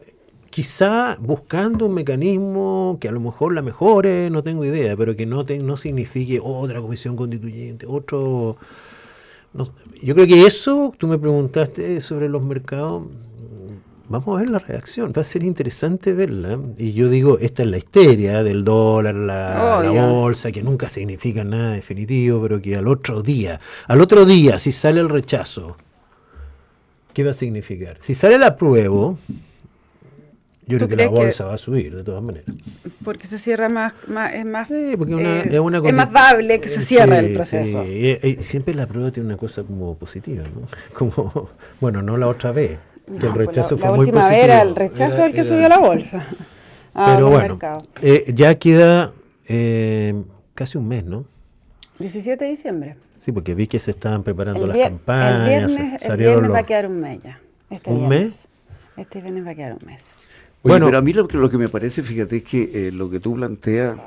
Quizá 0.51 1.15
buscando 1.19 1.86
un 1.86 1.93
mecanismo 1.93 2.97
que 2.99 3.08
a 3.08 3.12
lo 3.12 3.19
mejor 3.19 3.53
la 3.53 3.62
mejore, 3.62 4.29
no 4.29 4.41
tengo 4.41 4.65
idea, 4.65 4.95
pero 4.97 5.15
que 5.15 5.25
no, 5.25 5.43
te- 5.43 5.62
no 5.62 5.75
signifique 5.77 6.39
otra 6.41 6.82
comisión 6.82 7.15
constituyente, 7.15 7.86
otro, 7.88 8.58
no, 9.53 9.69
yo 10.01 10.15
creo 10.15 10.25
que 10.25 10.47
eso, 10.47 10.91
tú 10.97 11.05
me 11.08 11.19
preguntaste 11.19 12.01
sobre 12.01 12.27
los 12.29 12.43
mercados, 12.43 13.03
vamos 14.10 14.38
a 14.38 14.41
ver 14.41 14.50
la 14.50 14.60
reacción, 14.60 15.13
va 15.15 15.22
a 15.22 15.26
ser 15.26 15.43
interesante 15.43 16.13
verla. 16.13 16.60
Y 16.78 16.93
yo 16.93 17.10
digo, 17.10 17.38
esta 17.39 17.63
es 17.63 17.69
la 17.69 17.78
histeria 17.78 18.43
del 18.43 18.63
dólar, 18.63 19.15
la, 19.15 19.82
la 19.84 19.91
bolsa, 20.08 20.52
que 20.52 20.62
nunca 20.63 20.89
significa 20.89 21.43
nada 21.43 21.72
definitivo, 21.74 22.41
pero 22.41 22.62
que 22.62 22.76
al 22.76 22.88
otro 22.88 23.22
día, 23.22 23.60
al 23.88 24.02
otro 24.02 24.26
día, 24.26 24.60
si 24.60 24.72
sale 24.72 25.00
el 25.00 25.10
rechazo, 25.10 25.78
¿qué 27.13 27.24
va 27.24 27.32
a 27.32 27.36
significar? 27.36 27.98
Si 28.02 28.15
sale 28.15 28.36
el 28.36 28.43
apruebo, 28.43 29.17
yo 30.67 30.78
¿Tú 30.78 30.86
creo 30.86 30.89
que 30.89 30.95
la 30.98 31.04
crees 31.08 31.10
que- 31.19 31.26
bolsa 31.26 31.45
va 31.45 31.54
a 31.56 31.58
subir 31.58 31.95
de 31.95 32.04
todas 32.04 32.22
maneras. 32.24 32.45
Porque 33.04 33.26
se 33.26 33.39
cierra 33.39 33.69
más... 33.69 33.93
más 34.08 34.34
es 34.36 34.45
más, 34.45 34.67
Sí, 34.67 34.93
porque 34.98 35.15
una- 35.15 35.39
eh, 35.41 35.50
es, 35.54 35.60
una 35.60 35.80
es 35.80 35.93
más 35.93 36.12
dable 36.12 36.62
que 36.62 36.67
se 36.67 36.82
cierre 36.84 37.19
sí, 37.22 37.26
el 37.26 37.34
proceso. 37.34 37.84
sí. 37.86 38.38
Siempre 38.39 38.76
la 38.76 38.86
prueba 38.86 39.10
tiene 39.12 39.26
una 39.28 39.38
cosa 39.38 39.63
como 39.63 39.95
positiva, 39.98 40.43
¿no? 40.43 40.67
Como, 40.93 41.50
bueno, 41.82 42.04
no 42.04 42.17
la 42.17 42.28
otra 42.28 42.52
vez, 42.52 42.78
que 43.19 43.26
el 43.28 43.34
pues 43.34 43.48
rechazo 43.48 43.76
la, 43.76 43.82
fue 43.82 43.89
la 43.89 43.95
muy 43.95 44.00
última 44.06 44.22
positivo. 44.22 44.43
era 44.43 44.62
el 44.62 44.76
rechazo 44.76 45.15
Era- 45.17 45.26
el 45.28 45.32
que 45.34 45.39
era- 45.41 45.50
subió 45.50 45.69
la 45.69 45.80
bolsa. 45.80 46.26
Ah, 46.95 47.13
Pero 47.15 47.30
bueno, 47.30 47.60
eh, 48.02 48.26
ya 48.36 48.56
queda 48.56 49.13
eh, 49.48 50.22
casi 50.56 50.78
un 50.78 50.88
mes, 50.88 51.06
¿no? 51.06 51.24
17 52.00 52.43
de 52.43 52.50
diciembre. 52.50 52.95
Sí, 53.19 53.32
porque 53.32 53.54
vi 53.54 53.67
que 53.67 53.80
se 53.80 53.91
estaban 53.91 54.24
preparando 54.24 54.63
El, 54.63 54.69
las 54.69 54.78
campañas. 54.89 55.39
el 55.39 55.67
viernes, 55.67 55.93
el 55.93 56.00
salieron 56.00 56.17
viernes 56.34 56.48
los- 56.50 56.56
va 56.56 56.60
a 56.60 56.65
quedar 56.65 56.88
un 56.88 57.00
mes 57.00 57.22
ya. 57.22 57.39
Este 57.69 57.89
¿Un 57.91 58.10
viernes. 58.10 58.22
mes? 58.32 58.36
Este 58.98 59.22
viernes 59.22 59.45
va 59.45 59.52
a 59.52 59.56
quedar 59.56 59.74
un 59.80 59.86
mes. 59.88 60.02
Oye, 60.02 60.74
Bueno. 60.74 60.86
pero 60.88 60.98
a 60.98 61.02
mí 61.02 61.13
lo 61.13 61.28
que, 61.28 61.38
lo 61.38 61.50
que 61.50 61.58
me 61.58 61.67
parece, 61.67 62.02
fíjate, 62.04 62.38
es 62.38 62.43
que 62.43 62.88
eh, 62.88 62.91
lo 62.91 63.10
que 63.10 63.19
tú 63.19 63.36
planteas, 63.36 63.98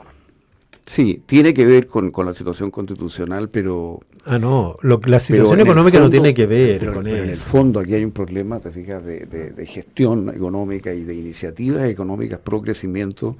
sí, 0.86 1.22
tiene 1.26 1.54
que 1.54 1.64
ver 1.66 1.86
con, 1.86 2.10
con 2.10 2.26
la 2.26 2.34
situación 2.34 2.70
constitucional, 2.70 3.48
pero... 3.48 4.00
Ah, 4.24 4.38
no, 4.38 4.76
lo- 4.82 5.00
la 5.06 5.18
situación 5.18 5.60
económica 5.60 5.98
no 5.98 6.08
tiene 6.10 6.32
que 6.34 6.46
ver 6.46 6.78
pero- 6.80 6.94
con 6.94 7.04
pero 7.04 7.16
En 7.16 7.22
el 7.24 7.30
eso. 7.30 7.44
fondo 7.44 7.80
aquí 7.80 7.94
hay 7.94 8.04
un 8.04 8.12
problema, 8.12 8.60
te 8.60 8.70
fijas, 8.70 9.04
de, 9.04 9.20
de- 9.26 9.50
de 9.50 9.66
gestión 9.66 10.28
económica 10.28 10.92
y 10.94 11.04
de 11.04 11.14
iniciativas 11.14 11.84
económicas 11.84 12.38
pro 12.38 12.60
crecimiento. 12.62 13.36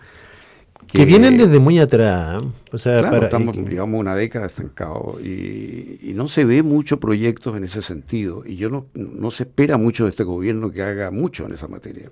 Que 0.91 1.05
vienen 1.05 1.39
desde 1.39 1.61
muy 1.61 1.79
atrás. 1.79 2.43
O 2.73 2.77
sea, 2.77 2.99
Claro, 2.99 3.11
para, 3.15 3.27
estamos, 3.27 3.57
y 3.57 3.61
digamos, 3.63 4.01
una 4.01 4.17
década 4.17 4.47
estancados 4.47 5.23
y, 5.23 5.99
y 6.03 6.13
no 6.15 6.27
se 6.27 6.45
ve 6.45 6.63
mucho 6.65 6.99
proyectos 6.99 7.57
en 7.57 7.63
ese 7.65 7.83
sentido. 7.83 8.43
Y 8.45 8.57
yo 8.57 8.69
no, 8.69 8.87
no 8.95 9.31
se 9.31 9.45
espera 9.45 9.77
mucho 9.79 10.05
de 10.05 10.11
este 10.11 10.25
gobierno 10.25 10.73
que 10.73 10.83
haga 10.83 11.13
mucho 11.13 11.47
en 11.47 11.53
esa 11.53 11.69
materia. 11.69 12.11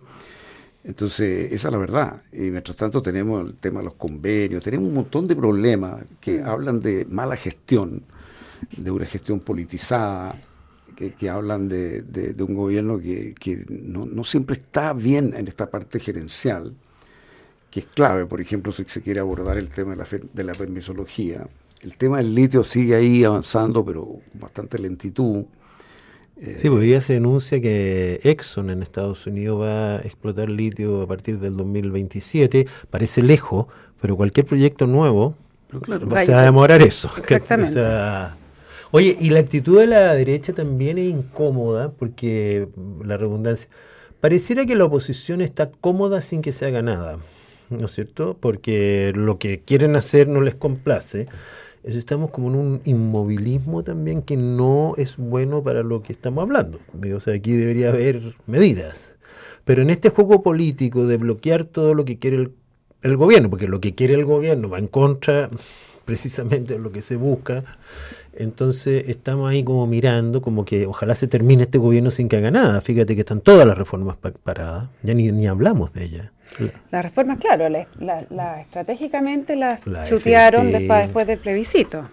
Entonces, 0.85 1.53
esa 1.53 1.69
es 1.69 1.73
la 1.73 1.79
verdad. 1.79 2.23
Y 2.33 2.51
mientras 2.51 2.77
tanto 2.77 3.03
tenemos 3.03 3.47
el 3.47 3.55
tema 3.61 3.81
de 3.81 3.87
los 3.87 3.95
convenios, 3.95 4.65
tenemos 4.65 4.89
un 4.89 4.95
montón 4.95 5.29
de 5.29 5.37
problemas 5.37 6.05
que 6.21 6.43
hablan 6.43 6.81
de 6.81 7.05
mala 7.07 7.37
gestión, 7.37 8.05
de 8.77 8.91
una 8.91 9.07
gestión 9.07 9.41
politizada, 9.41 10.37
que, 10.97 11.15
que 11.15 11.31
hablan 11.31 11.69
de, 11.69 12.03
de- 12.03 12.35
de 12.35 12.43
un 12.45 12.55
gobierno 12.55 12.99
que, 13.01 13.35
que 13.39 13.65
no, 13.69 14.07
no 14.07 14.25
siempre 14.25 14.55
está 14.57 14.93
bien 14.95 15.35
en 15.37 15.49
esta 15.49 15.71
parte 15.71 16.01
gerencial 16.01 16.75
que 17.71 17.81
es 17.81 17.87
clave, 17.87 18.27
por 18.27 18.41
ejemplo, 18.41 18.73
si 18.73 18.85
se 18.87 19.03
quiere 19.03 19.21
abordar 19.21 19.57
el 19.57 19.69
tema 19.69 19.93
de 19.93 19.97
la, 19.99 20.07
de 20.33 20.45
la 20.45 20.53
permisología. 20.55 21.47
El 21.83 21.97
tema 21.97 22.19
del 22.19 22.35
litio 22.35 22.65
sigue 22.65 22.95
ahí 22.97 23.25
avanzando, 23.25 23.85
pero 23.85 24.05
con 24.07 24.23
bastante 24.41 24.79
lentitud. 24.79 25.45
Sí, 26.41 26.71
pues 26.71 26.81
hoy 26.81 26.87
día 26.87 27.01
se 27.03 27.13
denuncia 27.13 27.61
que 27.61 28.21
Exxon 28.25 28.71
en 28.71 28.83
Estados 28.83 29.27
Unidos 29.27 29.61
va 29.61 29.97
a 29.97 29.99
explotar 29.99 30.49
litio 30.49 31.03
a 31.03 31.07
partir 31.07 31.39
del 31.39 31.57
2027. 31.57 32.67
Parece 32.89 33.23
lejos, 33.23 33.67
pero 34.01 34.17
cualquier 34.17 34.47
proyecto 34.47 34.87
nuevo 34.87 35.35
pero 35.69 35.83
claro, 35.83 36.09
va 36.09 36.15
Vaya. 36.15 36.41
a 36.41 36.43
demorar 36.45 36.83
eso. 36.83 37.11
Exactamente. 37.19 37.73
O 37.81 37.83
sea, 37.83 38.37
oye, 38.91 39.17
y 39.21 39.31
la 39.31 39.41
actitud 39.41 39.79
de 39.79 39.87
la 39.87 40.15
derecha 40.15 40.53
también 40.53 40.99
es 40.99 41.11
incómoda, 41.11 41.93
porque 41.93 42.69
la 43.05 43.17
redundancia, 43.17 43.69
pareciera 44.21 44.67
que 44.67 44.75
la 44.75 44.85
oposición 44.85 45.43
está 45.43 45.71
cómoda 45.71 46.23
sin 46.23 46.43
que 46.43 46.53
se 46.53 46.67
haga 46.67 46.83
nada. 46.83 47.19
¿no 47.71 47.87
es 47.87 47.93
cierto? 47.93 48.37
Porque 48.39 49.13
lo 49.15 49.39
que 49.39 49.61
quieren 49.61 49.97
hacer 49.97 50.29
no 50.29 50.41
les 50.41 50.55
complace. 50.55 51.29
Estamos 51.85 52.31
como 52.31 52.49
en 52.49 52.57
un 52.57 52.81
inmovilismo 52.85 53.83
también 53.83 54.23
que 54.23 54.37
no 54.37 54.95
es 54.97 55.17
bueno 55.17 55.63
para 55.63 55.83
lo 55.83 56.03
que 56.03 56.13
estamos 56.13 56.43
hablando. 56.43 56.79
O 57.15 57.21
sea, 57.21 57.35
aquí 57.35 57.53
debería 57.53 57.89
haber 57.89 58.35
medidas. 58.47 59.15
Pero 59.65 59.83
en 59.83 59.91
este 59.91 60.11
juego 60.11 60.43
político 60.43 61.07
de 61.07 61.17
bloquear 61.17 61.65
todo 61.65 61.95
lo 61.95 62.05
que 62.05 62.19
quiere 62.19 62.37
el, 62.37 62.53
el 63.03 63.17
gobierno, 63.17 63.51
porque 63.51 63.69
lo 63.69 63.81
que 63.81 63.95
quiere 63.95 64.15
el 64.15 64.25
gobierno 64.25 64.69
va 64.69 64.79
en 64.79 64.89
contra 64.89 65.51
precisamente 66.05 66.75
de 66.75 66.81
lo 66.81 66.91
que 66.91 67.03
se 67.03 67.17
busca, 67.17 67.65
entonces 68.35 69.05
estamos 69.09 69.51
ahí 69.51 69.63
como 69.65 69.87
mirando, 69.87 70.41
como 70.43 70.65
que 70.65 70.87
ojalá 70.87 71.15
se 71.15 71.27
termine 71.27 71.65
este 71.65 71.79
gobierno 71.79 72.11
sin 72.11 72.29
que 72.29 72.37
haga 72.37 72.51
nada. 72.51 72.81
Fíjate 72.81 73.15
que 73.15 73.21
están 73.21 73.41
todas 73.41 73.67
las 73.67 73.77
reformas 73.77 74.17
paradas, 74.17 74.89
ya 75.03 75.15
ni, 75.15 75.31
ni 75.33 75.47
hablamos 75.47 75.93
de 75.93 76.05
ellas. 76.05 76.31
Las 76.91 77.05
reformas, 77.05 77.39
claro, 77.39 77.69
la, 77.69 78.61
estratégicamente 78.61 79.57
las 79.57 79.81
chutearon 80.09 80.73
después, 80.73 81.03
después 81.03 81.27
del 81.27 81.39
plebiscito. 81.39 82.09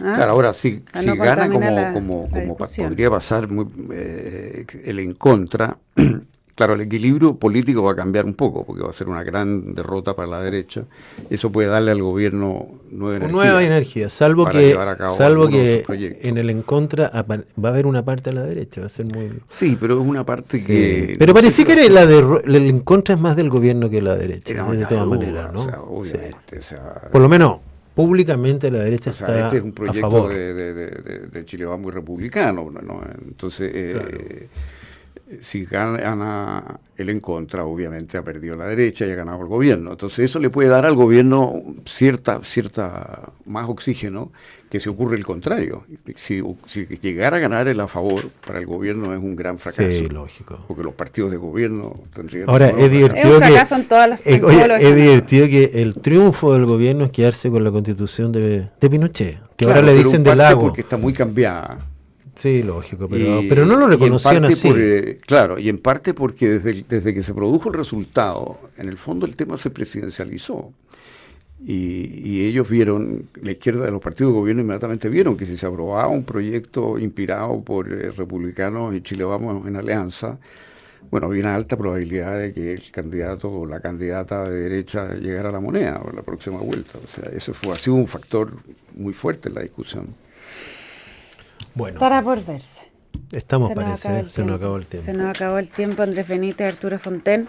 ¿ah? 0.00 0.14
Claro, 0.16 0.32
ahora 0.32 0.54
si, 0.54 0.82
si 0.94 1.16
gana 1.16 1.48
como, 1.92 2.28
como, 2.28 2.56
podría 2.56 3.10
pasar 3.10 3.48
muy, 3.48 3.66
eh, 3.92 4.66
el 4.84 4.98
en 4.98 5.14
contra, 5.14 5.78
Claro, 6.60 6.74
el 6.74 6.82
equilibrio 6.82 7.36
político 7.36 7.82
va 7.82 7.92
a 7.92 7.96
cambiar 7.96 8.26
un 8.26 8.34
poco, 8.34 8.66
porque 8.66 8.82
va 8.82 8.90
a 8.90 8.92
ser 8.92 9.08
una 9.08 9.24
gran 9.24 9.74
derrota 9.74 10.14
para 10.14 10.28
la 10.28 10.42
derecha. 10.42 10.84
Eso 11.30 11.50
puede 11.50 11.68
darle 11.68 11.90
al 11.90 12.02
gobierno 12.02 12.68
nueva 12.90 13.16
energía. 13.16 13.34
Nueva 13.34 13.64
energía, 13.64 14.08
salvo 14.10 14.44
que, 14.44 14.76
salvo 15.08 15.48
que 15.48 16.18
en 16.20 16.36
el 16.36 16.50
en 16.50 16.60
contra 16.60 17.10
va 17.26 17.68
a 17.68 17.72
haber 17.72 17.86
una 17.86 18.04
parte 18.04 18.28
a 18.28 18.34
la 18.34 18.42
derecha, 18.42 18.82
va 18.82 18.88
a 18.88 18.90
ser 18.90 19.06
muy... 19.06 19.40
Sí, 19.48 19.78
pero 19.80 19.98
es 20.02 20.06
una 20.06 20.26
parte 20.26 20.62
que... 20.62 21.16
Pero 21.18 21.32
parecía 21.32 21.64
que 21.64 21.88
la 21.88 22.04
de 22.04 22.42
el 22.44 22.56
en 22.56 22.80
contra 22.80 23.14
es 23.14 23.20
más 23.22 23.36
del 23.36 23.48
gobierno 23.48 23.88
que 23.88 24.02
la 24.02 24.14
derecha, 24.14 24.70
de 24.70 24.84
todas 24.84 25.06
maneras, 25.06 25.54
¿no? 25.54 25.60
O 25.60 25.64
sea, 25.64 25.80
obviamente, 25.80 26.60
Por 27.10 27.22
lo 27.22 27.28
menos 27.30 27.56
públicamente 27.94 28.70
la 28.70 28.80
derecha 28.80 29.12
está 29.12 29.46
este 29.46 29.56
es 29.56 29.62
un 29.62 29.72
proyecto 29.72 30.28
De, 30.28 30.52
de, 30.52 30.90
de, 31.20 31.44
Chile 31.46 31.64
va 31.64 31.78
muy 31.78 31.90
republicano, 31.90 32.70
¿no? 32.70 33.00
Entonces... 33.26 33.70
Eh, 33.74 34.48
si 35.40 35.64
gana 35.64 36.80
él 36.96 37.08
en 37.08 37.20
contra, 37.20 37.64
obviamente 37.64 38.18
ha 38.18 38.22
perdido 38.22 38.56
la 38.56 38.66
derecha 38.66 39.06
y 39.06 39.10
ha 39.10 39.14
ganado 39.14 39.40
el 39.42 39.48
gobierno. 39.48 39.92
Entonces 39.92 40.24
eso 40.24 40.38
le 40.38 40.50
puede 40.50 40.68
dar 40.68 40.84
al 40.84 40.94
gobierno 40.94 41.62
cierta, 41.84 42.42
cierta 42.42 43.32
más 43.46 43.68
oxígeno 43.68 44.32
que 44.70 44.78
si 44.78 44.88
ocurre 44.88 45.16
el 45.16 45.26
contrario. 45.26 45.84
Si, 46.14 46.40
si 46.64 46.86
llegara 46.86 47.38
a 47.38 47.40
ganar 47.40 47.66
el 47.66 47.80
a 47.80 47.88
favor, 47.88 48.30
para 48.46 48.60
el 48.60 48.66
gobierno 48.66 49.12
es 49.12 49.18
un 49.18 49.34
gran 49.34 49.58
fracaso. 49.58 49.90
Sí, 49.90 50.06
lógico. 50.06 50.60
Porque 50.68 50.84
los 50.84 50.94
partidos 50.94 51.32
de 51.32 51.36
gobierno 51.38 52.00
tendrían... 52.14 52.48
Ahora, 52.48 52.70
es 52.70 52.90
divertido, 52.90 53.40
que, 53.40 53.84
todas 53.88 54.08
las, 54.08 54.26
eh, 54.26 54.40
es 54.80 54.94
divertido 54.94 55.48
que 55.48 55.82
el 55.82 55.94
triunfo 55.94 56.52
del 56.52 56.66
gobierno 56.66 57.04
es 57.04 57.10
quedarse 57.10 57.50
con 57.50 57.64
la 57.64 57.72
constitución 57.72 58.30
de, 58.30 58.68
de 58.80 58.90
Pinochet, 58.90 59.38
que 59.56 59.64
ahora 59.64 59.82
le 59.82 59.94
dicen 59.94 60.22
del 60.22 60.38
lago. 60.38 60.60
Porque 60.60 60.82
está 60.82 60.96
muy 60.96 61.12
cambiada. 61.12 61.89
Sí, 62.40 62.62
lógico, 62.62 63.06
pero, 63.06 63.42
pero 63.50 63.66
no 63.66 63.76
lo 63.76 63.86
reconocían 63.86 64.46
así. 64.46 64.72
Claro, 65.26 65.58
y 65.58 65.68
en 65.68 65.76
parte 65.76 66.14
porque 66.14 66.48
desde, 66.48 66.84
desde 66.88 67.12
que 67.12 67.22
se 67.22 67.34
produjo 67.34 67.68
el 67.68 67.74
resultado, 67.74 68.58
en 68.78 68.88
el 68.88 68.96
fondo 68.96 69.26
el 69.26 69.36
tema 69.36 69.58
se 69.58 69.68
presidencializó. 69.68 70.72
Y, 71.66 72.46
ellos 72.46 72.66
vieron, 72.70 73.28
la 73.42 73.52
izquierda 73.52 73.84
de 73.84 73.90
los 73.90 74.00
partidos 74.00 74.32
de 74.32 74.38
gobierno 74.38 74.62
inmediatamente 74.62 75.10
vieron 75.10 75.36
que 75.36 75.44
si 75.44 75.58
se 75.58 75.66
aprobaba 75.66 76.08
un 76.08 76.24
proyecto 76.24 76.98
inspirado 76.98 77.62
por 77.62 77.92
eh, 77.92 78.10
republicanos 78.10 78.94
y 78.94 79.02
Chile 79.02 79.24
Vamos 79.24 79.66
en 79.66 79.76
alianza, 79.76 80.38
bueno, 81.10 81.26
había 81.26 81.42
una 81.42 81.54
alta 81.54 81.76
probabilidad 81.76 82.38
de 82.38 82.54
que 82.54 82.72
el 82.72 82.90
candidato 82.90 83.50
o 83.52 83.66
la 83.66 83.80
candidata 83.80 84.48
de 84.48 84.62
derecha 84.62 85.12
llegara 85.12 85.50
a 85.50 85.52
la 85.52 85.60
moneda 85.60 86.00
o 86.02 86.10
la 86.10 86.22
próxima 86.22 86.60
vuelta. 86.60 86.98
O 87.04 87.06
sea, 87.06 87.30
eso 87.36 87.52
fue, 87.52 87.74
ha 87.74 87.78
sido 87.78 87.96
un 87.96 88.06
factor 88.06 88.50
muy 88.96 89.12
fuerte 89.12 89.50
en 89.50 89.56
la 89.56 89.60
discusión. 89.60 90.14
Bueno. 91.74 92.00
Para 92.00 92.22
por 92.22 92.44
verse. 92.44 92.82
Estamos, 93.32 93.72
parece, 93.72 94.28
se 94.28 94.44
nos 94.44 94.56
acabó 94.56 94.76
el 94.76 94.86
tiempo. 94.86 95.04
Se 95.04 95.12
nos 95.12 95.28
acabó 95.28 95.58
el 95.58 95.70
tiempo, 95.70 96.02
Andrés 96.02 96.26
Benítez, 96.26 96.74
Arturo 96.74 96.98
Fonten. 96.98 97.46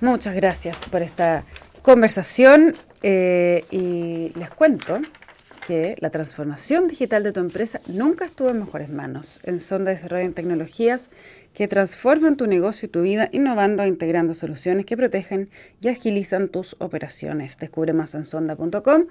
Muchas 0.00 0.34
gracias 0.34 0.78
por 0.90 1.02
esta 1.02 1.44
conversación 1.82 2.74
eh, 3.02 3.64
y 3.70 4.32
les 4.38 4.50
cuento 4.50 5.00
que 5.66 5.96
la 6.00 6.08
transformación 6.08 6.88
digital 6.88 7.22
de 7.22 7.32
tu 7.32 7.40
empresa 7.40 7.80
nunca 7.88 8.24
estuvo 8.24 8.48
en 8.48 8.60
mejores 8.60 8.88
manos. 8.88 9.38
En 9.42 9.60
Sonda 9.60 9.90
desarrollan 9.90 10.32
tecnologías 10.32 11.10
que 11.52 11.68
transforman 11.68 12.36
tu 12.36 12.46
negocio 12.46 12.86
y 12.86 12.88
tu 12.88 13.02
vida, 13.02 13.28
innovando 13.32 13.82
e 13.82 13.88
integrando 13.88 14.34
soluciones 14.34 14.86
que 14.86 14.96
protegen 14.96 15.50
y 15.82 15.88
agilizan 15.88 16.48
tus 16.48 16.74
operaciones. 16.78 17.58
Descubre 17.58 17.92
más 17.92 18.14
en 18.14 18.24
sonda.com. 18.24 19.08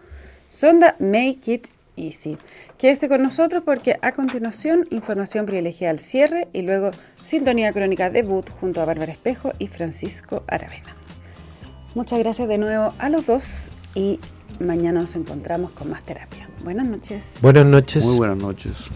Sonda 0.49 0.95
Make 0.99 1.41
It 1.45 1.67
Easy. 1.97 2.37
Quédese 2.77 3.09
con 3.09 3.21
nosotros 3.21 3.63
porque 3.65 3.97
a 4.01 4.13
continuación 4.13 4.87
información 4.91 5.45
privilegiada 5.45 5.91
al 5.91 5.99
cierre 5.99 6.47
y 6.53 6.61
luego 6.61 6.91
sintonía 7.23 7.73
crónica 7.73 8.09
debut 8.09 8.49
junto 8.49 8.81
a 8.81 8.85
Bárbara 8.85 9.11
Espejo 9.11 9.51
y 9.59 9.67
Francisco 9.67 10.43
Aravena. 10.47 10.95
Muchas 11.95 12.19
gracias 12.19 12.47
de 12.47 12.57
nuevo 12.57 12.93
a 12.99 13.09
los 13.09 13.25
dos 13.25 13.71
y 13.95 14.19
mañana 14.59 15.01
nos 15.01 15.15
encontramos 15.15 15.71
con 15.71 15.89
más 15.89 16.03
terapia. 16.03 16.47
Buenas 16.63 16.87
noches. 16.87 17.35
Buenas 17.41 17.65
noches. 17.65 18.05
Muy 18.05 18.17
buenas 18.17 18.37
noches. 18.37 18.89